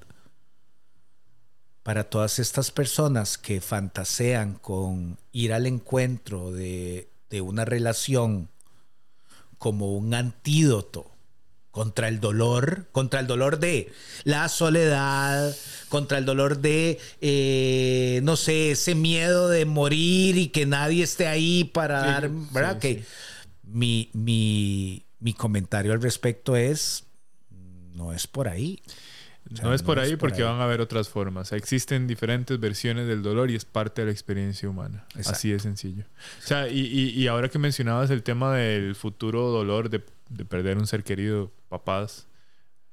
[1.83, 8.49] para todas estas personas que fantasean con ir al encuentro de, de una relación
[9.57, 11.11] como un antídoto
[11.71, 13.91] contra el dolor, contra el dolor de
[14.23, 15.55] la soledad,
[15.87, 21.27] contra el dolor de, eh, no sé, ese miedo de morir y que nadie esté
[21.27, 22.79] ahí para dar, ¿verdad?
[22.79, 23.03] que
[23.63, 27.05] Mi, mi, mi comentario al respecto es,
[27.93, 28.81] no es por ahí.
[29.61, 31.51] no es por ahí porque van a haber otras formas.
[31.51, 35.05] existen diferentes versiones del dolor y es parte de la experiencia humana.
[35.25, 36.05] Así de sencillo.
[36.43, 40.77] O sea, y, y, ahora que mencionabas el tema del futuro dolor de de perder
[40.77, 42.27] un ser querido, papás,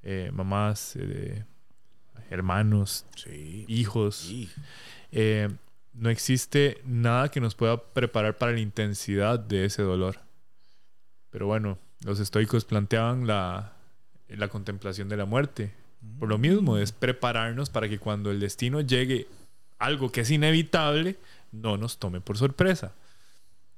[0.03, 1.45] eh, mamás, eh,
[2.31, 3.07] hermanos,
[3.66, 4.31] hijos.
[5.11, 5.49] Eh,
[5.95, 10.18] no existe nada que nos pueda preparar para la intensidad de ese dolor.
[11.31, 13.72] Pero bueno, los estoicos planteaban la,
[14.29, 15.72] la contemplación de la muerte.
[16.18, 19.27] Por lo mismo, es prepararnos para que cuando el destino llegue
[19.79, 21.16] algo que es inevitable,
[21.53, 22.93] no nos tome por sorpresa.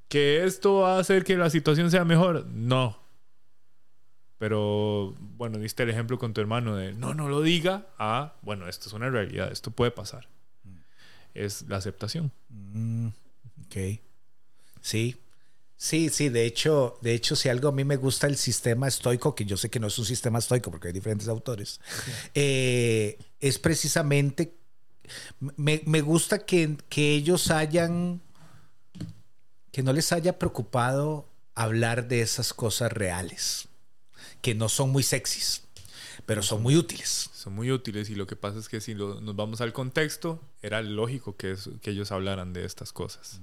[0.09, 2.47] ¿Que esto va a hacer que la situación sea mejor?
[2.47, 3.08] No.
[4.39, 8.69] Pero bueno, diste el ejemplo con tu hermano de no, no lo diga, a bueno,
[8.69, 10.29] esto es una realidad, esto puede pasar.
[10.63, 10.77] Mm.
[11.35, 12.31] Es la aceptación.
[12.49, 13.09] Mm,
[13.67, 14.01] ok.
[14.81, 15.17] Sí.
[15.77, 19.37] Sí, sí, de hecho, de hecho, si algo a mí me gusta el sistema estoico,
[19.37, 21.81] que yo sé que no es un sistema estoico porque hay diferentes autores,
[22.35, 24.55] eh, es precisamente,
[25.57, 28.21] me, me gusta que, que ellos hayan,
[29.71, 33.68] que no les haya preocupado hablar de esas cosas reales
[34.41, 35.63] que no son muy sexys,
[36.27, 37.31] pero son muy útiles.
[37.33, 40.83] Son muy útiles y lo que pasa es que si nos vamos al contexto, era
[40.83, 43.41] lógico que, que ellos hablaran de estas cosas.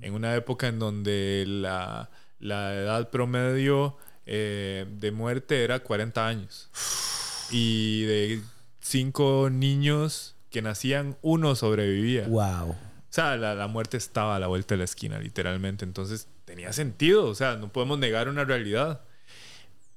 [0.00, 2.10] En una época en donde la,
[2.40, 3.96] la edad promedio
[4.26, 6.70] eh, de muerte era 40 años
[7.50, 8.40] y de
[8.80, 12.28] cinco niños que nacían, uno sobrevivía.
[12.28, 12.70] Wow.
[12.70, 12.76] O
[13.10, 15.84] sea, la, la, muerte estaba a la vuelta de la esquina, literalmente.
[15.84, 17.26] Entonces tenía sentido.
[17.26, 19.02] O sea, no podemos negar una realidad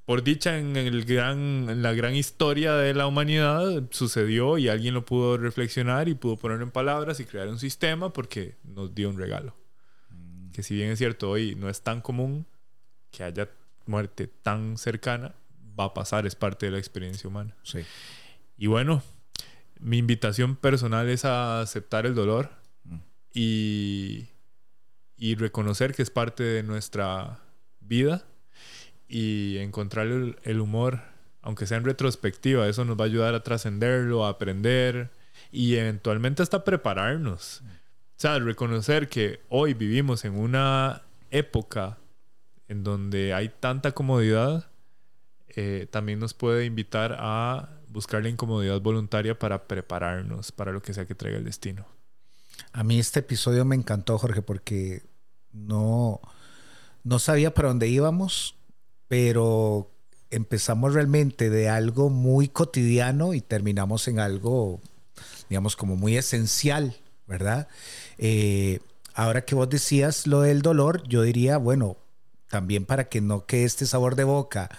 [0.07, 4.93] por dicha en, el gran, en la gran historia de la humanidad sucedió y alguien
[4.93, 9.09] lo pudo reflexionar y pudo poner en palabras y crear un sistema porque nos dio
[9.09, 9.53] un regalo.
[10.09, 10.51] Mm.
[10.51, 12.47] Que si bien es cierto, hoy no es tan común
[13.11, 13.49] que haya
[13.85, 15.35] muerte tan cercana,
[15.77, 17.53] va a pasar, es parte de la experiencia humana.
[17.63, 17.79] Sí.
[18.57, 19.03] Y bueno,
[19.81, 22.51] mi invitación personal es a aceptar el dolor
[22.85, 22.97] mm.
[23.33, 24.29] y,
[25.17, 27.41] y reconocer que es parte de nuestra
[27.81, 28.25] vida
[29.07, 31.01] y encontrar el, humor,
[31.41, 35.11] aunque sea en retrospectiva, eso nos va a ayudar a trascenderlo, a aprender
[35.51, 37.61] y eventualmente hasta prepararnos.
[37.63, 41.97] O sea, reconocer que hoy vivimos en una época
[42.67, 44.69] en donde hay tanta comodidad,
[45.49, 50.93] eh, también nos puede invitar a buscar la incomodidad voluntaria para prepararnos para lo que
[50.93, 51.85] sea que traiga el destino.
[52.73, 55.03] A mí este episodio me encantó, Jorge, porque
[55.53, 56.19] no,
[57.03, 58.56] no sabía para dónde íbamos,
[59.07, 59.91] pero
[60.29, 64.81] empezamos realmente de algo muy cotidiano y terminamos en algo,
[65.49, 66.97] digamos, como muy esencial,
[67.27, 67.67] ¿verdad?
[68.17, 68.79] Eh,
[69.13, 71.97] ahora que vos decías lo del dolor, yo diría, bueno,
[72.49, 74.69] también para que no quede este sabor de boca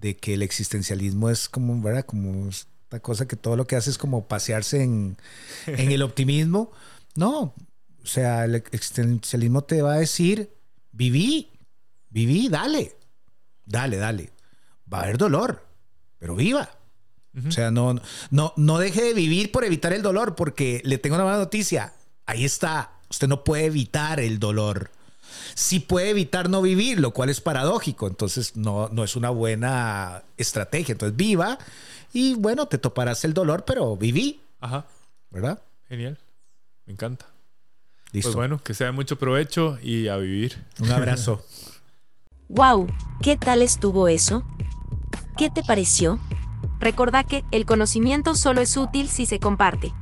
[0.00, 2.04] de que el existencialismo es como, ¿verdad?
[2.04, 5.18] Como esta cosa que todo lo que hace es como pasearse en,
[5.66, 6.72] en el optimismo.
[7.16, 7.54] No,
[8.02, 10.50] o sea, el existencialismo te va a decir,
[10.92, 11.50] viví,
[12.08, 12.99] viví, dale
[13.70, 14.32] dale, dale.
[14.92, 15.64] Va a haber dolor,
[16.18, 16.68] pero viva.
[17.46, 17.94] O sea, no,
[18.30, 21.92] no, no deje de vivir por evitar el dolor, porque le tengo una mala noticia.
[22.26, 22.92] Ahí está.
[23.08, 24.90] Usted no puede evitar el dolor.
[25.54, 28.08] Sí puede evitar no vivir, lo cual es paradójico.
[28.08, 30.92] Entonces, no, no es una buena estrategia.
[30.92, 31.58] Entonces, viva
[32.12, 34.40] y bueno, te toparás el dolor, pero viví.
[34.58, 34.86] Ajá.
[35.30, 35.62] ¿Verdad?
[35.88, 36.18] Genial.
[36.86, 37.26] Me encanta.
[38.10, 38.28] Listo.
[38.28, 40.58] Pues bueno, que sea mucho provecho y a vivir.
[40.80, 41.44] Un abrazo.
[42.52, 42.88] ¡Wow!
[43.22, 44.42] ¿Qué tal estuvo eso?
[45.36, 46.18] ¿Qué te pareció?
[46.80, 49.94] Recordá que el conocimiento solo es útil si se comparte.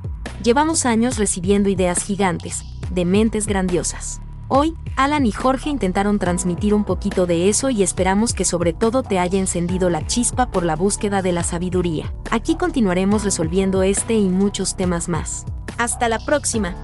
[0.43, 4.23] Llevamos años recibiendo ideas gigantes, de mentes grandiosas.
[4.49, 9.03] Hoy, Alan y Jorge intentaron transmitir un poquito de eso y esperamos que sobre todo
[9.03, 12.15] te haya encendido la chispa por la búsqueda de la sabiduría.
[12.31, 15.45] Aquí continuaremos resolviendo este y muchos temas más.
[15.77, 16.75] Hasta la próxima.